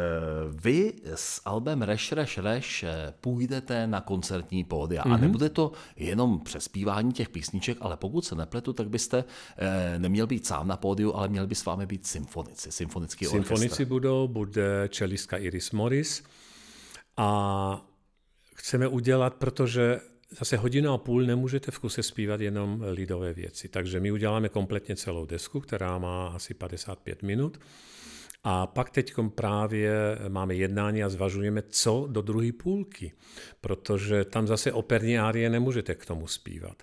vy 0.51 0.93
s 1.15 1.41
albem 1.45 1.83
Reš, 1.83 2.13
Reš, 2.13 2.39
Reš 2.39 2.83
eh, 2.83 3.15
půjdete 3.21 3.87
na 3.87 4.01
koncertní 4.01 4.65
pódia 4.65 5.03
mm-hmm. 5.03 5.13
a 5.13 5.17
mhm. 5.17 5.21
nebude 5.21 5.49
to 5.49 5.73
jenom 5.97 6.41
přespívání 6.41 7.13
těch 7.13 7.29
písniček, 7.29 7.79
ale 7.81 7.97
pokud 7.97 8.25
se 8.25 8.35
nepletu, 8.35 8.73
tak 8.73 8.89
byste 8.89 9.25
eh, 9.57 9.99
neměl 9.99 10.27
být 10.27 10.47
sám 10.47 10.69
na 10.69 10.77
pódiu, 10.77 11.13
ale 11.13 11.29
měl 11.29 11.47
by 11.47 11.55
s 11.55 11.65
vámi 11.65 11.87
být 11.87 12.07
symfonici, 12.07 12.73
symfonický 12.73 13.27
orchestr. 13.27 13.49
Symfonici 13.49 13.85
budou, 13.85 14.29
bude 14.29 14.89
čelistka 14.89 15.37
Iris 15.37 15.71
Morris 15.71 16.23
a 17.17 17.87
chceme 18.55 18.89
udělat, 18.89 19.35
protože 19.35 20.01
zase 20.39 20.57
hodinu 20.57 20.93
a 20.93 20.99
půl 20.99 21.23
nemůžete 21.23 21.71
v 21.71 21.79
kuse 21.79 22.03
zpívat 22.03 22.41
jenom 22.41 22.85
lidové 22.87 23.33
věci. 23.33 23.69
Takže 23.69 24.01
my 24.01 24.13
uděláme 24.13 24.49
kompletně 24.49 24.97
celou 24.97 25.27
desku, 25.27 25.61
která 25.61 25.99
má 25.99 26.29
asi 26.29 26.55
55 26.55 27.23
minut 27.23 27.59
a 28.45 28.67
pak 28.67 28.91
teď 28.91 29.15
právě 29.35 30.19
máme 30.29 30.55
jednání 30.55 31.05
a 31.05 31.09
zvažujeme, 31.09 31.63
co 31.69 32.09
do 32.11 32.23
druhé 32.23 32.53
půlky, 32.53 33.13
protože 33.61 34.25
tam 34.25 34.47
zase 34.47 34.73
operní 34.73 35.19
árie 35.19 35.51
nemůžete 35.51 35.95
k 35.95 36.07
tomu 36.07 36.27
zpívat. 36.27 36.83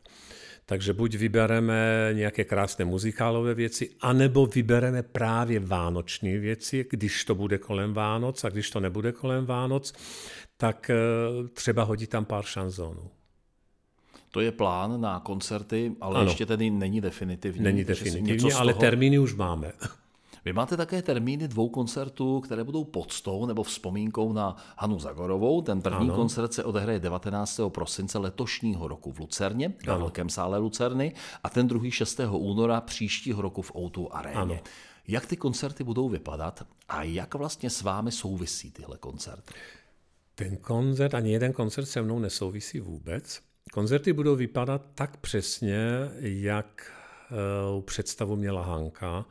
Takže 0.66 0.94
buď 0.94 1.16
vybereme 1.16 2.10
nějaké 2.14 2.44
krásné 2.44 2.86
muzikálové 2.86 3.54
věci, 3.54 3.90
anebo 4.02 4.46
vybereme 4.46 5.04
právě 5.04 5.60
vánoční 5.60 6.38
věci, 6.38 6.86
když 6.90 7.26
to 7.26 7.36
bude 7.36 7.58
kolem 7.58 7.94
Vánoc 7.94 8.44
a 8.44 8.50
když 8.50 8.70
to 8.70 8.80
nebude 8.80 9.12
kolem 9.12 9.46
Vánoc, 9.46 9.94
tak 10.58 10.90
eh, 10.90 10.96
třeba 11.54 11.84
hodí 11.84 12.08
tam 12.08 12.26
pár 12.26 12.44
šanzónů. 12.44 13.10
To 14.32 14.40
je 14.42 14.52
plán 14.52 15.02
na 15.02 15.20
koncerty, 15.20 15.92
ale 16.02 16.20
ano. 16.20 16.30
ještě 16.30 16.46
tedy 16.46 16.70
není 16.70 17.02
definitivní. 17.02 17.64
Není 17.64 17.84
definitivní, 17.84 18.54
ale 18.54 18.74
toho... 18.74 18.82
termíny 18.82 19.20
už 19.20 19.34
máme. 19.34 19.72
Vy 20.46 20.54
máte 20.54 20.78
také 20.78 21.02
termíny 21.02 21.48
dvou 21.48 21.70
koncertů, 21.70 22.40
které 22.40 22.64
budou 22.64 22.84
podstou 22.84 23.46
nebo 23.46 23.64
vzpomínkou 23.64 24.34
na 24.34 24.56
Hanu 24.78 25.00
Zagorovou. 25.00 25.62
Ten 25.62 25.82
první 25.82 26.08
ano. 26.10 26.16
koncert 26.16 26.54
se 26.54 26.64
odehraje 26.64 27.00
19. 27.00 27.60
prosince 27.70 28.18
letošního 28.18 28.88
roku 28.88 29.12
v 29.12 29.20
Lucerně, 29.20 29.70
v 29.70 29.86
velkém 29.86 30.30
sále 30.30 30.58
Lucerny, 30.58 31.14
a 31.44 31.50
ten 31.50 31.68
druhý 31.68 31.92
6. 31.92 32.20
února 32.32 32.82
příštího 32.82 33.42
roku 33.42 33.62
v 33.62 33.72
O2 33.74 34.08
aréně. 34.12 34.38
Ano. 34.38 34.60
Jak 35.08 35.26
ty 35.26 35.38
koncerty 35.38 35.84
budou 35.84 36.10
vypadat 36.10 36.68
a 36.90 37.04
jak 37.04 37.36
vlastně 37.36 37.70
s 37.70 37.82
vámi 37.82 38.12
souvisí 38.12 38.72
tyhle 38.72 38.98
koncerty? 38.98 39.54
Ten 40.36 40.58
koncert, 40.58 41.14
ani 41.14 41.32
jeden 41.32 41.54
koncert 41.54 41.86
se 41.86 42.02
mnou 42.02 42.20
nesouvisí 42.20 42.80
vůbec. 42.80 43.42
Koncerty 43.74 44.14
budou 44.14 44.36
vypadat 44.36 44.82
tak 44.96 45.18
přesně, 45.18 45.80
jak 46.20 46.92
uh, 47.76 47.82
představu 47.82 48.36
měla 48.36 48.64
Hanka 48.64 49.26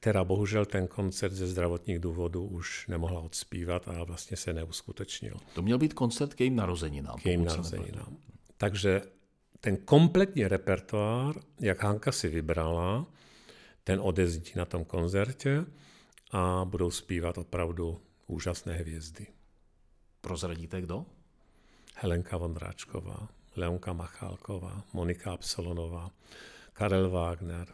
která 0.00 0.24
bohužel 0.24 0.64
ten 0.64 0.88
koncert 0.88 1.32
ze 1.32 1.46
zdravotních 1.46 1.98
důvodů 1.98 2.46
už 2.46 2.86
nemohla 2.86 3.20
odspívat 3.20 3.88
a 3.88 4.04
vlastně 4.04 4.36
se 4.36 4.52
neuskutečnil. 4.52 5.36
To 5.54 5.62
měl 5.62 5.78
být 5.78 5.94
koncert 5.94 6.34
k 6.34 6.40
jejím 6.40 6.56
narozeninám. 6.56 7.18
K 7.18 7.26
jejím 7.26 7.44
narozeninám. 7.44 8.16
Takže 8.56 9.02
ten 9.60 9.76
kompletní 9.76 10.48
repertoár, 10.48 11.34
jak 11.60 11.82
Hanka 11.82 12.12
si 12.12 12.28
vybrala, 12.28 13.06
ten 13.84 14.00
odezdí 14.02 14.52
na 14.56 14.64
tom 14.64 14.84
koncertě 14.84 15.64
a 16.32 16.64
budou 16.64 16.90
zpívat 16.90 17.38
opravdu 17.38 18.00
úžasné 18.26 18.74
hvězdy. 18.74 19.26
Prozradíte 20.20 20.80
kdo? 20.80 21.06
Helenka 21.94 22.36
Vondráčková, 22.36 23.28
Leonka 23.56 23.92
Machálková, 23.92 24.84
Monika 24.92 25.32
Absolonová, 25.32 26.10
Karel 26.72 27.10
Wagner, 27.10 27.68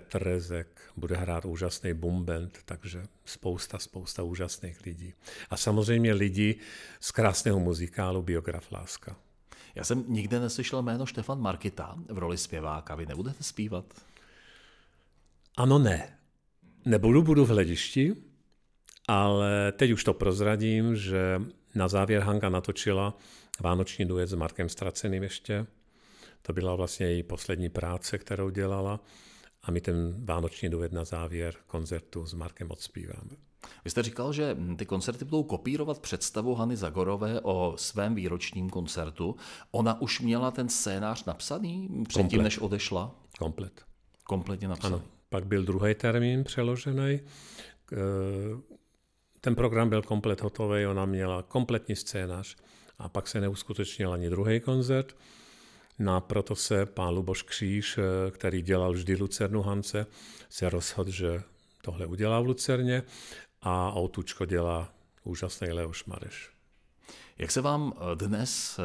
Petr 0.00 0.22
Rezek, 0.22 0.68
bude 0.96 1.16
hrát 1.16 1.44
úžasný 1.44 1.94
bumbent, 1.94 2.58
takže 2.64 3.02
spousta, 3.24 3.78
spousta 3.78 4.22
úžasných 4.22 4.86
lidí. 4.86 5.14
A 5.50 5.56
samozřejmě 5.56 6.12
lidi 6.12 6.56
z 7.00 7.10
krásného 7.10 7.60
muzikálu 7.60 8.22
Biograf 8.22 8.72
Láska. 8.72 9.16
Já 9.74 9.84
jsem 9.84 10.04
nikde 10.08 10.40
neslyšel 10.40 10.82
jméno 10.82 11.06
Štefan 11.06 11.40
Markita 11.40 11.96
v 12.08 12.18
roli 12.18 12.38
zpěváka. 12.38 12.94
Vy 12.94 13.06
nebudete 13.06 13.42
zpívat? 13.42 13.84
Ano, 15.56 15.78
ne. 15.78 16.18
Nebudu, 16.84 17.22
budu 17.22 17.44
v 17.44 17.48
hledišti, 17.48 18.16
ale 19.08 19.72
teď 19.72 19.90
už 19.90 20.04
to 20.04 20.14
prozradím, 20.14 20.96
že 20.96 21.42
na 21.74 21.88
závěr 21.88 22.22
Hanka 22.22 22.48
natočila 22.48 23.18
vánoční 23.60 24.04
duet 24.04 24.28
s 24.28 24.34
Markem 24.34 24.68
Straceným 24.68 25.22
ještě. 25.22 25.66
To 26.42 26.52
byla 26.52 26.74
vlastně 26.74 27.06
její 27.06 27.22
poslední 27.22 27.68
práce, 27.68 28.18
kterou 28.18 28.50
dělala. 28.50 29.00
A 29.66 29.70
my 29.70 29.80
ten 29.80 30.24
vánoční 30.24 30.68
duet 30.68 30.92
na 30.92 31.04
závěr 31.04 31.54
koncertu 31.66 32.26
s 32.26 32.34
Markem 32.34 32.70
odspíváme. 32.70 33.30
Vy 33.84 33.90
jste 33.90 34.02
říkal, 34.02 34.32
že 34.32 34.56
ty 34.76 34.86
koncerty 34.86 35.24
budou 35.24 35.42
kopírovat 35.42 35.98
představu 35.98 36.54
Hany 36.54 36.76
Zagorové 36.76 37.40
o 37.40 37.74
svém 37.76 38.14
výročním 38.14 38.70
koncertu. 38.70 39.36
Ona 39.70 40.00
už 40.00 40.20
měla 40.20 40.50
ten 40.50 40.68
scénář 40.68 41.24
napsaný 41.24 41.88
předtím, 42.08 42.22
Komplet. 42.28 42.42
než 42.44 42.58
odešla? 42.58 43.14
Komplet. 43.38 43.82
Kompletně 44.24 44.68
napsaný. 44.68 44.94
Ano. 44.94 45.04
Pak 45.28 45.46
byl 45.46 45.64
druhý 45.64 45.94
termín 45.94 46.44
přeložený. 46.44 47.20
K- 47.86 47.96
Ten 49.40 49.54
program 49.54 49.88
byl 49.88 50.02
komplet 50.02 50.40
hotový, 50.40 50.86
ona 50.86 51.04
měla 51.04 51.42
kompletní 51.42 51.96
scénář. 51.96 52.56
A 52.98 53.08
pak 53.08 53.28
se 53.28 53.40
neuskutečnil 53.40 54.12
ani 54.12 54.30
druhý 54.30 54.60
koncert. 54.60 55.16
No 55.98 56.16
a 56.16 56.20
proto 56.20 56.56
se 56.56 56.86
pán 56.86 57.14
Luboš 57.14 57.42
Kříž, 57.42 57.98
eh, 57.98 58.30
který 58.30 58.62
dělal 58.62 58.92
vždy 58.92 59.16
Lucernu 59.16 59.62
Hance, 59.62 60.06
se 60.48 60.70
rozhodl, 60.70 61.10
že 61.10 61.42
tohle 61.82 62.06
udělá 62.06 62.40
v 62.40 62.46
Lucerně 62.46 63.02
a 63.62 63.96
Outučko 63.96 64.44
dělá 64.44 64.94
úžasný 65.24 65.72
Leoš 65.72 66.04
Mareš. 66.04 66.50
Jak 67.38 67.50
se 67.50 67.60
vám 67.60 67.92
eh, 67.96 68.16
dnes, 68.16 68.78
eh, 68.78 68.82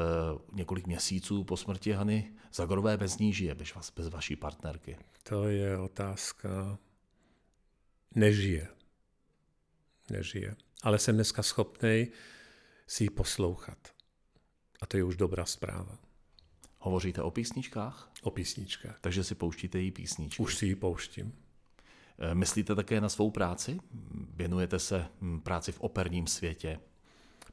několik 0.53 0.87
měsíců 0.87 1.43
po 1.43 1.57
smrti 1.57 1.91
Hany 1.91 2.33
Zagorové 2.53 2.97
bez 2.97 3.17
ní 3.17 3.33
žije, 3.33 3.55
bez, 3.55 3.75
vás, 3.75 3.91
bez 3.91 4.09
vaší 4.09 4.35
partnerky? 4.35 4.97
To 5.23 5.47
je 5.47 5.77
otázka. 5.77 6.77
Nežije. 8.15 8.67
Nežije. 10.09 10.55
Ale 10.83 10.99
jsem 10.99 11.15
dneska 11.15 11.43
schopný 11.43 12.07
si 12.87 13.03
ji 13.03 13.09
poslouchat. 13.09 13.77
A 14.81 14.85
to 14.85 14.97
je 14.97 15.03
už 15.03 15.15
dobrá 15.15 15.45
zpráva. 15.45 16.10
Hovoříte 16.83 17.21
o 17.21 17.31
písničkách? 17.31 18.11
O 18.21 18.31
písničkách. 18.31 18.97
Takže 19.01 19.23
si 19.23 19.35
pouštíte 19.35 19.79
její 19.79 19.91
písničky. 19.91 20.43
Už 20.43 20.55
si 20.55 20.65
ji 20.65 20.75
pouštím. 20.75 21.33
Eh, 22.19 22.35
Myslíte 22.35 22.75
také 22.75 23.01
na 23.01 23.09
svou 23.09 23.31
práci? 23.31 23.79
Věnujete 24.35 24.79
se 24.79 25.05
práci 25.43 25.71
v 25.71 25.79
operním 25.79 26.27
světě? 26.27 26.79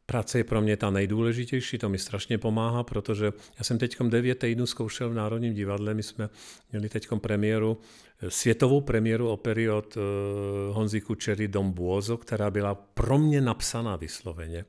Práce 0.06 0.38
je 0.38 0.44
pro 0.44 0.60
mě 0.60 0.76
ta 0.76 0.90
nejdůležitější, 0.90 1.78
to 1.78 1.88
mi 1.88 1.98
strašně 1.98 2.38
pomáhá, 2.38 2.82
protože 2.82 3.32
já 3.58 3.64
jsem 3.64 3.78
teď 3.78 3.96
9 4.02 4.38
týdnů 4.38 4.66
zkoušel 4.66 5.10
v 5.10 5.14
Národním 5.14 5.54
divadle, 5.54 5.94
my 5.94 6.02
jsme 6.02 6.28
měli 6.72 6.88
teď 6.88 7.08
premiéru, 7.20 7.78
eh, 8.22 8.30
světovou 8.30 8.80
premiéru 8.80 9.28
opery 9.28 9.70
od 9.70 9.96
uh, 9.96 10.02
Honzy 10.76 11.00
Kučery 11.00 11.48
Dom 11.48 11.72
Buozo, 11.72 12.16
která 12.16 12.50
byla 12.50 12.74
pro 12.74 13.18
mě 13.18 13.40
napsaná 13.40 13.96
vysloveně. 13.96 14.64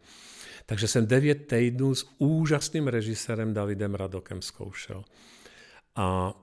Takže 0.69 0.87
jsem 0.87 1.07
9 1.07 1.47
týdnů 1.47 1.95
s 1.95 2.09
úžasným 2.17 2.87
režisérem 2.87 3.53
Davidem 3.53 3.95
Radokem 3.95 4.41
zkoušel. 4.41 5.03
A 5.95 6.33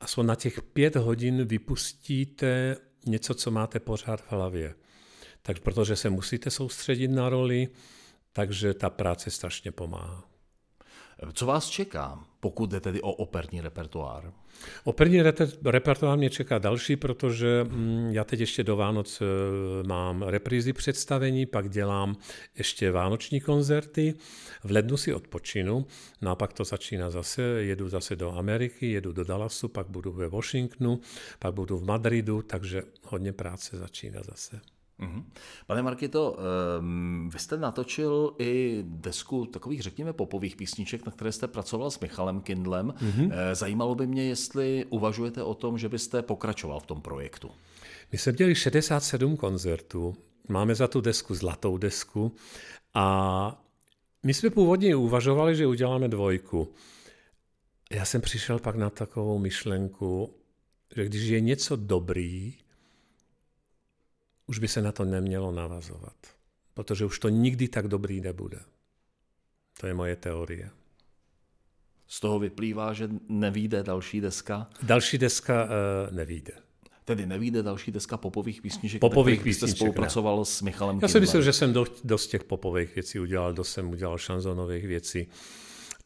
aspoň 0.00 0.26
na 0.26 0.34
těch 0.34 0.62
pět 0.62 0.96
hodin 0.96 1.44
vypustíte 1.44 2.76
něco, 3.06 3.34
co 3.34 3.50
máte 3.50 3.80
pořád 3.80 4.20
v 4.20 4.32
hlavě. 4.32 4.74
Tak 5.42 5.60
protože 5.60 5.96
se 5.96 6.10
musíte 6.10 6.50
soustředit 6.50 7.08
na 7.08 7.28
roli, 7.28 7.68
takže 8.32 8.74
ta 8.74 8.90
práce 8.90 9.30
strašně 9.30 9.72
pomáhá. 9.72 10.24
Co 11.32 11.46
vás 11.46 11.68
čeká, 11.68 12.24
pokud 12.40 12.70
jde 12.70 12.80
tedy 12.80 13.02
o 13.02 13.12
operní 13.12 13.60
repertoár? 13.60 14.32
Operní 14.84 15.22
repertoár 15.64 16.18
mě 16.18 16.30
čeká 16.30 16.58
další, 16.58 16.96
protože 16.96 17.64
mm, 17.64 18.10
já 18.12 18.24
teď 18.24 18.40
ještě 18.40 18.64
do 18.64 18.76
Vánoc 18.76 19.22
eh, 19.22 19.24
mám 19.86 20.22
reprízy 20.22 20.72
představení, 20.72 21.46
pak 21.46 21.70
dělám 21.70 22.16
ještě 22.58 22.90
vánoční 22.90 23.40
koncerty, 23.40 24.14
v 24.64 24.70
lednu 24.70 24.96
si 24.96 25.14
odpočinu, 25.14 25.86
no 26.22 26.30
a 26.30 26.34
pak 26.34 26.52
to 26.52 26.64
začíná 26.64 27.10
zase, 27.10 27.42
jedu 27.42 27.88
zase 27.88 28.16
do 28.16 28.32
Ameriky, 28.32 28.90
jedu 28.90 29.12
do 29.12 29.24
Dallasu, 29.24 29.68
pak 29.68 29.86
budu 29.88 30.12
ve 30.12 30.28
Washingtonu, 30.28 31.00
pak 31.38 31.54
budu 31.54 31.78
v 31.78 31.86
Madridu, 31.86 32.42
takže 32.42 32.82
hodně 33.02 33.32
práce 33.32 33.76
začíná 33.76 34.22
zase. 34.22 34.60
Mhm. 34.98 35.30
Pane 35.66 35.82
Markito, 35.82 36.36
ehm, 36.38 37.30
vy 37.32 37.38
jste 37.38 37.56
natočil 37.56 38.34
i 38.38 38.82
desku 38.86 39.46
takových, 39.46 39.82
řekněme, 39.82 40.12
popových 40.12 40.56
písniček, 40.56 41.06
na 41.06 41.12
které 41.12 41.32
jste 41.32 41.48
pracoval 41.48 41.90
s 41.90 42.00
Michalem 42.00 42.40
Kindlem. 42.40 42.94
Mhm. 43.00 43.30
Eh, 43.32 43.54
Zajímalo 43.54 43.94
by 43.94 44.06
mě, 44.06 44.24
jestli 44.24 44.84
uvažujete 44.90 45.42
o 45.42 45.54
tom, 45.54 45.78
že 45.78 45.88
byste 45.88 46.22
pokračoval 46.22 46.80
v 46.80 46.86
tom 46.86 47.00
projektu. 47.00 47.50
My 48.12 48.18
jsme 48.18 48.32
měli 48.32 48.54
67 48.54 49.36
koncertů, 49.36 50.16
máme 50.48 50.74
za 50.74 50.88
tu 50.88 51.00
desku 51.00 51.34
zlatou 51.34 51.78
desku 51.78 52.34
a 52.94 53.64
my 54.22 54.34
jsme 54.34 54.50
původně 54.50 54.96
uvažovali, 54.96 55.56
že 55.56 55.66
uděláme 55.66 56.08
dvojku. 56.08 56.72
Já 57.92 58.04
jsem 58.04 58.20
přišel 58.20 58.58
pak 58.58 58.76
na 58.76 58.90
takovou 58.90 59.38
myšlenku, 59.38 60.34
že 60.96 61.04
když 61.04 61.22
je 61.22 61.40
něco 61.40 61.76
dobrý, 61.76 62.54
už 64.48 64.58
by 64.58 64.68
se 64.68 64.82
na 64.82 64.92
to 64.92 65.04
nemělo 65.04 65.52
navazovat. 65.52 66.16
Protože 66.74 67.04
už 67.04 67.18
to 67.18 67.28
nikdy 67.28 67.68
tak 67.68 67.88
dobrý 67.88 68.20
nebude. 68.20 68.58
To 69.80 69.86
je 69.86 69.94
moje 69.94 70.16
teorie. 70.16 70.70
Z 72.06 72.20
toho 72.20 72.38
vyplývá, 72.38 72.92
že 72.92 73.08
nevíde 73.28 73.82
další 73.82 74.20
deska, 74.20 74.70
Další 74.82 75.18
deska 75.18 75.64
uh, 75.64 75.70
nevíde. 76.16 76.52
tedy 77.04 77.26
nevíde 77.26 77.62
další 77.62 77.92
deska 77.92 78.16
popových 78.16 78.62
písniček, 78.62 79.00
Popových 79.00 79.38
kterých 79.38 79.56
jste 79.56 79.66
písniček, 79.66 79.76
spolupracoval 79.76 80.44
s 80.44 80.62
Michalem 80.62 80.98
Já 81.02 81.08
si 81.08 81.20
myslím, 81.20 81.42
že 81.42 81.52
jsem 81.52 81.72
do, 81.72 81.86
dost 82.04 82.26
těch 82.26 82.44
popových 82.44 82.94
věcí 82.94 83.18
udělal, 83.20 83.52
dost 83.52 83.72
jsem 83.72 83.90
udělal 83.90 84.18
šanzonových 84.18 84.86
věcí. 84.86 85.26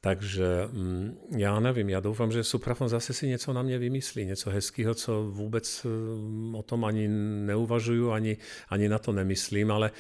Takže 0.04 0.68
mm, 0.72 1.18
já 1.36 1.60
nevím, 1.60 1.88
já 1.88 2.00
doufám, 2.00 2.32
že 2.32 2.44
Suprafon 2.44 2.88
zase 2.88 3.12
si 3.12 3.28
něco 3.28 3.52
na 3.52 3.62
mě 3.62 3.78
vymyslí, 3.78 4.24
něco 4.24 4.50
hezkého, 4.50 4.94
co 4.94 5.22
vůbec 5.30 5.84
mm, 5.84 6.54
o 6.54 6.62
tom 6.62 6.84
ani 6.84 7.08
neuvažuju, 7.46 8.10
ani, 8.10 8.36
ani 8.68 8.88
na 8.88 8.98
to 8.98 9.12
nemyslím, 9.12 9.70
ale 9.70 9.90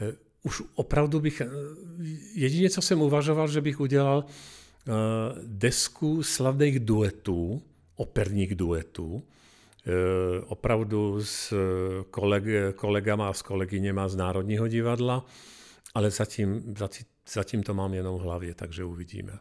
eh, 0.00 0.12
už 0.42 0.62
opravdu 0.74 1.20
bych, 1.20 1.40
eh, 1.40 1.46
jedině 2.34 2.70
co 2.70 2.82
jsem 2.82 3.02
uvažoval, 3.02 3.48
že 3.48 3.60
bych 3.60 3.80
udělal 3.80 4.24
eh, 4.24 4.92
desku 5.46 6.22
slavných 6.22 6.80
duetů, 6.80 7.62
operních 7.96 8.54
duetů, 8.54 9.22
opravdu 10.46 11.24
s 11.24 11.54
koleg, 12.10 12.44
kolegama 12.74 13.28
a 13.28 13.32
s 13.32 13.42
kolegyněma 13.42 14.08
z 14.08 14.16
Národního 14.16 14.68
divadla, 14.68 15.26
ale 15.94 16.10
zatím, 16.10 16.74
zatím, 16.78 17.06
zatím 17.32 17.62
to 17.62 17.74
mám 17.74 17.94
jenom 17.94 18.18
v 18.18 18.22
hlavě, 18.22 18.54
takže 18.54 18.84
uvidíme. 18.84 19.38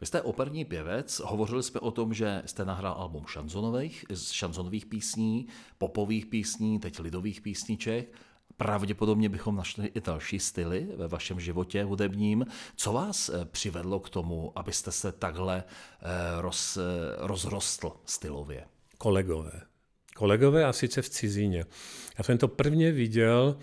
Vy 0.00 0.06
jste 0.06 0.22
operní 0.22 0.64
pěvec, 0.64 1.20
hovořili 1.24 1.62
jsme 1.62 1.80
o 1.80 1.90
tom, 1.90 2.14
že 2.14 2.42
jste 2.46 2.64
nahrál 2.64 2.94
album 2.98 3.26
šanzonových, 3.26 4.04
z 4.10 4.30
šanzonových 4.30 4.86
písní, 4.86 5.46
popových 5.78 6.26
písní, 6.26 6.80
teď 6.80 6.98
lidových 6.98 7.40
písniček. 7.40 8.12
Pravděpodobně 8.56 9.28
bychom 9.28 9.56
našli 9.56 9.86
i 9.86 10.00
další 10.00 10.38
styly 10.38 10.88
ve 10.96 11.08
vašem 11.08 11.40
životě 11.40 11.84
hudebním. 11.84 12.46
Co 12.76 12.92
vás 12.92 13.28
eh, 13.28 13.44
přivedlo 13.44 14.00
k 14.00 14.10
tomu, 14.10 14.52
abyste 14.58 14.92
se 14.92 15.12
takhle 15.12 15.64
eh, 15.64 16.06
roz, 16.40 16.76
eh, 16.76 16.80
rozrostl 17.18 17.92
stylově? 18.04 18.64
Kolegové. 18.98 19.60
Kolegové 20.16 20.64
a 20.64 20.72
sice 20.72 21.02
v 21.02 21.08
cizině. 21.08 21.64
Já 22.18 22.24
jsem 22.24 22.38
to 22.38 22.48
prvně 22.48 22.92
viděl, 22.92 23.58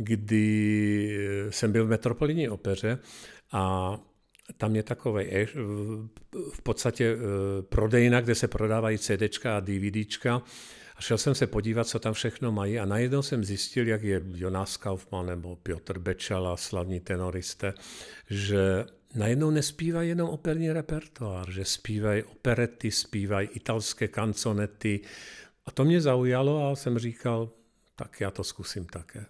kdy 0.00 1.18
jsem 1.50 1.72
byl 1.72 1.86
v 1.86 1.88
Metropolitní 1.88 2.48
opeře 2.48 2.98
a 3.52 3.96
tam 4.56 4.76
je 4.76 4.82
takový 4.82 5.46
v 6.52 6.62
podstatě 6.62 7.16
eh, 7.16 7.62
prodejna, 7.62 8.20
kde 8.20 8.34
se 8.34 8.48
prodávají 8.48 8.98
CDčka 8.98 9.56
a 9.56 9.60
DVDčka. 9.60 10.42
A 10.96 11.00
šel 11.00 11.18
jsem 11.18 11.34
se 11.34 11.46
podívat, 11.46 11.86
co 11.86 11.98
tam 11.98 12.12
všechno 12.12 12.52
mají 12.52 12.78
a 12.78 12.84
najednou 12.84 13.22
jsem 13.22 13.44
zjistil, 13.44 13.88
jak 13.88 14.02
je 14.02 14.22
Jonas 14.34 14.76
Kaufmann 14.76 15.26
nebo 15.26 15.56
Piotr 15.56 15.98
Bečala, 15.98 16.56
slavní 16.56 17.00
tenoristé, 17.00 17.74
že 18.30 18.84
najednou 19.14 19.50
nespívají 19.50 20.08
jenom 20.08 20.30
operní 20.30 20.72
repertoár, 20.72 21.50
že 21.50 21.64
zpívají 21.64 22.22
operety, 22.22 22.90
zpívají 22.90 23.48
italské 23.48 24.08
kanconety. 24.08 25.00
A 25.66 25.70
to 25.70 25.84
mě 25.84 26.00
zaujalo 26.00 26.68
a 26.68 26.76
jsem 26.76 26.98
říkal, 26.98 27.50
tak 27.96 28.20
já 28.20 28.30
to 28.30 28.44
zkusím 28.44 28.84
také. 28.84 29.26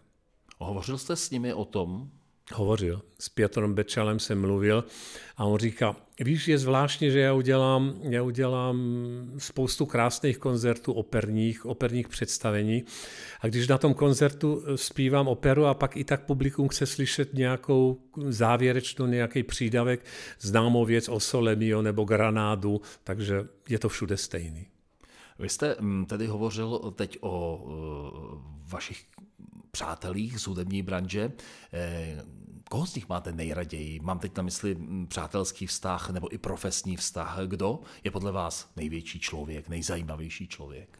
Hovořil 0.60 0.98
jste 0.98 1.16
s 1.16 1.30
nimi 1.30 1.54
o 1.54 1.64
tom, 1.64 2.10
Hovořil. 2.54 3.02
S 3.18 3.28
Piotrem 3.28 3.74
Bečalem 3.74 4.18
jsem 4.18 4.40
mluvil 4.40 4.84
a 5.36 5.44
on 5.44 5.58
říká, 5.58 5.96
víš, 6.20 6.48
je 6.48 6.58
zvláštní, 6.58 7.10
že 7.10 7.20
já 7.20 7.32
udělám, 7.32 7.94
já 8.02 8.22
udělám 8.22 8.78
spoustu 9.38 9.86
krásných 9.86 10.38
koncertů 10.38 10.92
operních, 10.92 11.66
operních 11.66 12.08
představení 12.08 12.84
a 13.40 13.46
když 13.46 13.68
na 13.68 13.78
tom 13.78 13.94
koncertu 13.94 14.62
zpívám 14.76 15.28
operu 15.28 15.66
a 15.66 15.74
pak 15.74 15.96
i 15.96 16.04
tak 16.04 16.24
publikum 16.24 16.68
chce 16.68 16.86
slyšet 16.86 17.34
nějakou 17.34 18.00
závěrečnou, 18.28 19.06
nějaký 19.06 19.42
přídavek, 19.42 20.04
známou 20.40 20.84
věc 20.84 21.08
o 21.08 21.20
Solemio 21.20 21.82
nebo 21.82 22.04
Granádu, 22.04 22.80
takže 23.04 23.44
je 23.68 23.78
to 23.78 23.88
všude 23.88 24.16
stejný. 24.16 24.66
Vy 25.38 25.48
jste 25.48 25.76
mm, 25.80 26.06
tedy 26.06 26.26
hovořil 26.26 26.92
teď 26.96 27.18
o 27.20 27.56
uh, 27.56 28.70
vašich 28.72 29.04
přátelích 29.70 30.40
z 30.40 30.46
hudební 30.46 30.82
branže. 30.82 31.32
Eh, 31.72 32.24
Koho 32.70 32.86
z 32.86 32.94
nich 32.94 33.08
máte 33.08 33.32
nejraději? 33.32 34.00
Mám 34.00 34.18
teď 34.18 34.36
na 34.36 34.42
mysli 34.42 34.74
mm, 34.74 35.06
přátelský 35.06 35.66
vztah 35.66 36.10
nebo 36.10 36.34
i 36.34 36.38
profesní 36.38 36.96
vztah. 36.96 37.38
Kdo 37.46 37.80
je 38.04 38.10
podle 38.10 38.32
vás 38.32 38.70
největší 38.76 39.20
člověk, 39.20 39.68
nejzajímavější 39.68 40.48
člověk? 40.48 40.98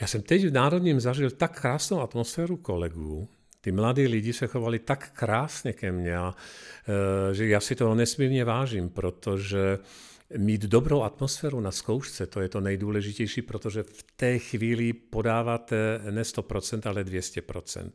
Já 0.00 0.06
jsem 0.06 0.22
teď 0.22 0.46
v 0.46 0.52
Národním 0.52 1.00
zažil 1.00 1.30
tak 1.30 1.60
krásnou 1.60 2.00
atmosféru 2.00 2.56
kolegů, 2.56 3.28
ty 3.60 3.72
mladí 3.72 4.06
lidi 4.06 4.32
se 4.32 4.46
chovali 4.46 4.78
tak 4.78 5.10
krásně 5.12 5.72
ke 5.72 5.92
mně, 5.92 6.16
a, 6.16 6.34
e, 7.30 7.34
že 7.34 7.46
já 7.46 7.60
si 7.60 7.74
toho 7.74 7.94
nesmírně 7.94 8.44
vážím, 8.44 8.88
protože 8.88 9.78
mít 10.36 10.62
dobrou 10.62 11.02
atmosféru 11.02 11.60
na 11.60 11.70
zkoušce, 11.70 12.26
to 12.26 12.40
je 12.40 12.48
to 12.48 12.60
nejdůležitější, 12.60 13.42
protože 13.42 13.82
v 13.82 14.04
té 14.16 14.38
chvíli 14.38 14.92
podáváte 14.92 16.00
ne 16.10 16.22
100%, 16.22 16.88
ale 16.88 17.04
200%. 17.04 17.90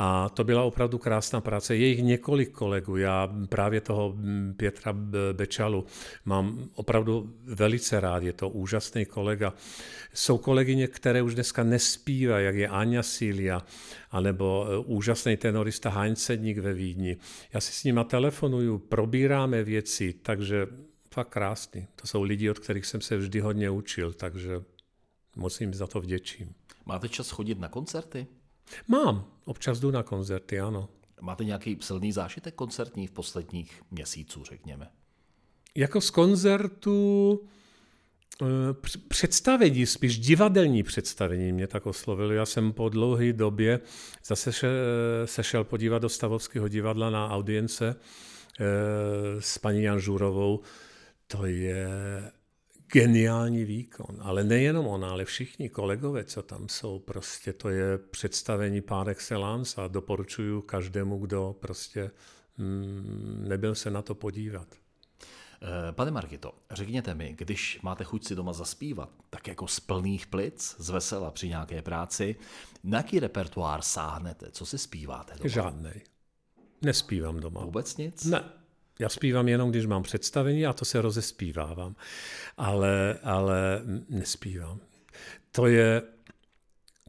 A 0.00 0.28
to 0.28 0.44
byla 0.44 0.62
opravdu 0.62 0.98
krásná 0.98 1.40
práce. 1.40 1.76
Je 1.76 1.86
jich 1.86 2.02
několik 2.02 2.50
kolegů. 2.50 2.96
Já 2.96 3.28
právě 3.48 3.80
toho 3.80 4.16
Pětra 4.56 4.92
Bečalu 5.32 5.86
mám 6.24 6.68
opravdu 6.74 7.34
velice 7.44 8.00
rád. 8.00 8.22
Je 8.22 8.32
to 8.32 8.48
úžasný 8.48 9.04
kolega. 9.04 9.54
Jsou 10.14 10.38
kolegyně, 10.38 10.86
které 10.86 11.22
už 11.22 11.34
dneska 11.34 11.64
nespívají, 11.64 12.44
jak 12.44 12.54
je 12.54 12.68
Anja 12.68 13.02
Sília, 13.02 13.62
anebo 14.10 14.66
e, 14.70 14.78
úžasný 14.78 15.36
tenorista 15.36 15.90
Heinz 15.90 16.22
Sedník 16.22 16.58
ve 16.58 16.72
Vídni. 16.72 17.16
Já 17.54 17.60
si 17.60 17.72
s 17.72 17.84
nima 17.84 18.04
telefonuju, 18.04 18.78
probíráme 18.78 19.64
věci, 19.64 20.14
takže 20.22 20.66
fakt 21.14 21.28
krásný. 21.28 21.86
To 21.96 22.06
jsou 22.06 22.22
lidi, 22.22 22.50
od 22.50 22.58
kterých 22.58 22.86
jsem 22.86 23.00
se 23.00 23.16
vždy 23.16 23.40
hodně 23.40 23.70
učil, 23.70 24.12
takže 24.12 24.62
moc 25.36 25.60
jim 25.60 25.74
za 25.74 25.86
to 25.86 26.00
vděčím. 26.00 26.54
Máte 26.86 27.08
čas 27.08 27.30
chodit 27.30 27.58
na 27.58 27.68
koncerty? 27.68 28.26
Mám, 28.88 29.24
občas 29.44 29.80
jdu 29.80 29.90
na 29.90 30.02
koncerty, 30.02 30.60
ano. 30.60 30.88
Máte 31.20 31.44
nějaký 31.44 31.78
silný 31.80 32.12
zážitek 32.12 32.54
koncertní 32.54 33.06
v 33.06 33.10
posledních 33.10 33.82
měsíců, 33.90 34.44
řekněme? 34.44 34.90
Jako 35.74 36.00
z 36.00 36.10
koncertu 36.10 37.40
eh, 38.42 38.46
představení, 39.08 39.86
spíš 39.86 40.18
divadelní 40.18 40.82
představení 40.82 41.52
mě 41.52 41.66
tak 41.66 41.86
oslovilo. 41.86 42.32
Já 42.32 42.46
jsem 42.46 42.72
po 42.72 42.88
dlouhé 42.88 43.32
době 43.32 43.80
zase 44.24 44.52
sešel 45.24 45.64
podívat 45.64 45.98
do 45.98 46.08
Stavovského 46.08 46.68
divadla 46.68 47.10
na 47.10 47.30
audience 47.30 47.96
eh, 48.60 48.64
s 49.40 49.58
paní 49.58 49.82
Jan 49.82 50.00
Žurovou. 50.00 50.60
To 51.30 51.46
je 51.46 51.88
geniální 52.92 53.64
výkon. 53.64 54.18
Ale 54.20 54.44
nejenom 54.44 54.86
ona, 54.86 55.10
ale 55.10 55.24
všichni 55.24 55.68
kolegové, 55.68 56.24
co 56.24 56.42
tam 56.42 56.68
jsou, 56.68 56.98
prostě 56.98 57.52
to 57.52 57.68
je 57.68 57.98
představení 57.98 58.80
par 58.80 59.08
excellence 59.08 59.82
a 59.82 59.88
doporučuju 59.88 60.62
každému, 60.62 61.18
kdo 61.18 61.56
prostě 61.60 62.10
mm, 62.58 63.44
nebyl 63.48 63.74
se 63.74 63.90
na 63.90 64.02
to 64.02 64.14
podívat. 64.14 64.68
Eh, 65.62 65.92
pane 65.92 66.10
Margito, 66.10 66.52
řekněte 66.70 67.14
mi, 67.14 67.34
když 67.38 67.80
máte 67.82 68.04
chuť 68.04 68.26
si 68.26 68.34
doma 68.34 68.52
zaspívat, 68.52 69.10
tak 69.30 69.48
jako 69.48 69.66
z 69.66 69.80
plných 69.80 70.26
plic, 70.26 70.76
z 70.78 70.90
vesela 70.90 71.30
při 71.30 71.48
nějaké 71.48 71.82
práci, 71.82 72.36
na 72.84 72.98
jaký 72.98 73.20
repertoár 73.20 73.82
sáhnete? 73.82 74.50
Co 74.50 74.66
si 74.66 74.78
zpíváte 74.78 75.34
doma? 75.34 75.48
Žádnej. 75.48 76.00
Nespívám 76.82 77.40
doma. 77.40 77.64
Vůbec 77.64 77.96
nic? 77.96 78.24
Ne. 78.24 78.44
Já 78.98 79.08
zpívám 79.08 79.48
jenom, 79.48 79.70
když 79.70 79.86
mám 79.86 80.02
představení 80.02 80.66
a 80.66 80.72
to 80.72 80.84
se 80.84 81.02
rozespívávám. 81.02 81.96
Ale, 82.56 83.18
ale 83.22 83.82
nespívám. 84.08 84.80
To 85.52 85.66
je, 85.66 86.02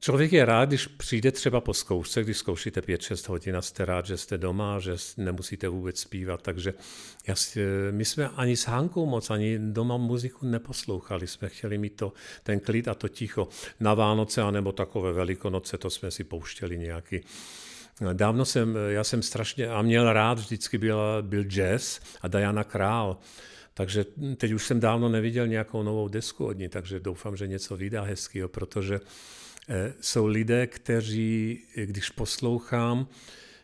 Člověk 0.02 0.34
je 0.34 0.46
rád, 0.46 0.70
když 0.70 0.88
přijde 0.88 1.32
třeba 1.32 1.62
po 1.62 1.74
zkoušce, 1.74 2.24
když 2.24 2.38
zkoušíte 2.38 2.82
5-6 2.82 3.30
hodin 3.30 3.58
a 3.58 3.62
jste 3.62 3.86
rád, 3.86 4.06
že 4.06 4.18
jste 4.18 4.38
doma, 4.38 4.80
že 4.80 4.96
nemusíte 5.18 5.68
vůbec 5.68 6.00
zpívat. 6.00 6.42
Takže 6.42 6.74
já, 7.28 7.36
my 7.92 8.06
jsme 8.06 8.30
ani 8.30 8.58
s 8.58 8.68
Hankou 8.68 9.06
moc, 9.06 9.30
ani 9.30 9.60
doma 9.60 9.98
muziku 9.98 10.46
neposlouchali. 10.46 11.28
Jsme 11.28 11.50
chtěli 11.50 11.78
mít 11.78 11.96
to, 11.96 12.14
ten 12.44 12.60
klid 12.60 12.88
a 12.88 12.94
to 12.94 13.08
ticho. 13.08 13.48
Na 13.80 13.94
Vánoce 13.94 14.42
anebo 14.42 14.72
takové 14.72 15.14
velikonoce, 15.14 15.78
to 15.78 15.90
jsme 15.90 16.12
si 16.12 16.24
pouštěli 16.24 16.78
nějaký 16.78 17.22
Dávno 18.14 18.46
jsem, 18.46 18.78
já 18.90 19.04
jsem 19.04 19.22
strašně, 19.22 19.68
a 19.68 19.82
měl 19.82 20.14
rád, 20.14 20.40
vždycky 20.40 20.78
byl, 20.78 21.00
byl 21.22 21.44
jazz 21.44 22.00
a 22.22 22.28
Diana 22.28 22.64
Král. 22.64 23.18
Takže 23.74 24.06
teď 24.38 24.52
už 24.52 24.66
jsem 24.66 24.80
dávno 24.80 25.10
neviděl 25.10 25.48
nějakou 25.48 25.84
novou 25.84 26.08
desku 26.08 26.46
od 26.46 26.58
ní, 26.58 26.70
takže 26.70 27.00
doufám, 27.00 27.36
že 27.36 27.48
něco 27.48 27.78
vydá 27.78 28.04
hezkého, 28.04 28.50
protože 28.50 29.00
eh, 29.70 29.94
jsou 30.02 30.26
lidé, 30.26 30.68
kteří, 30.68 31.64
když 31.76 32.10
poslouchám, 32.10 33.08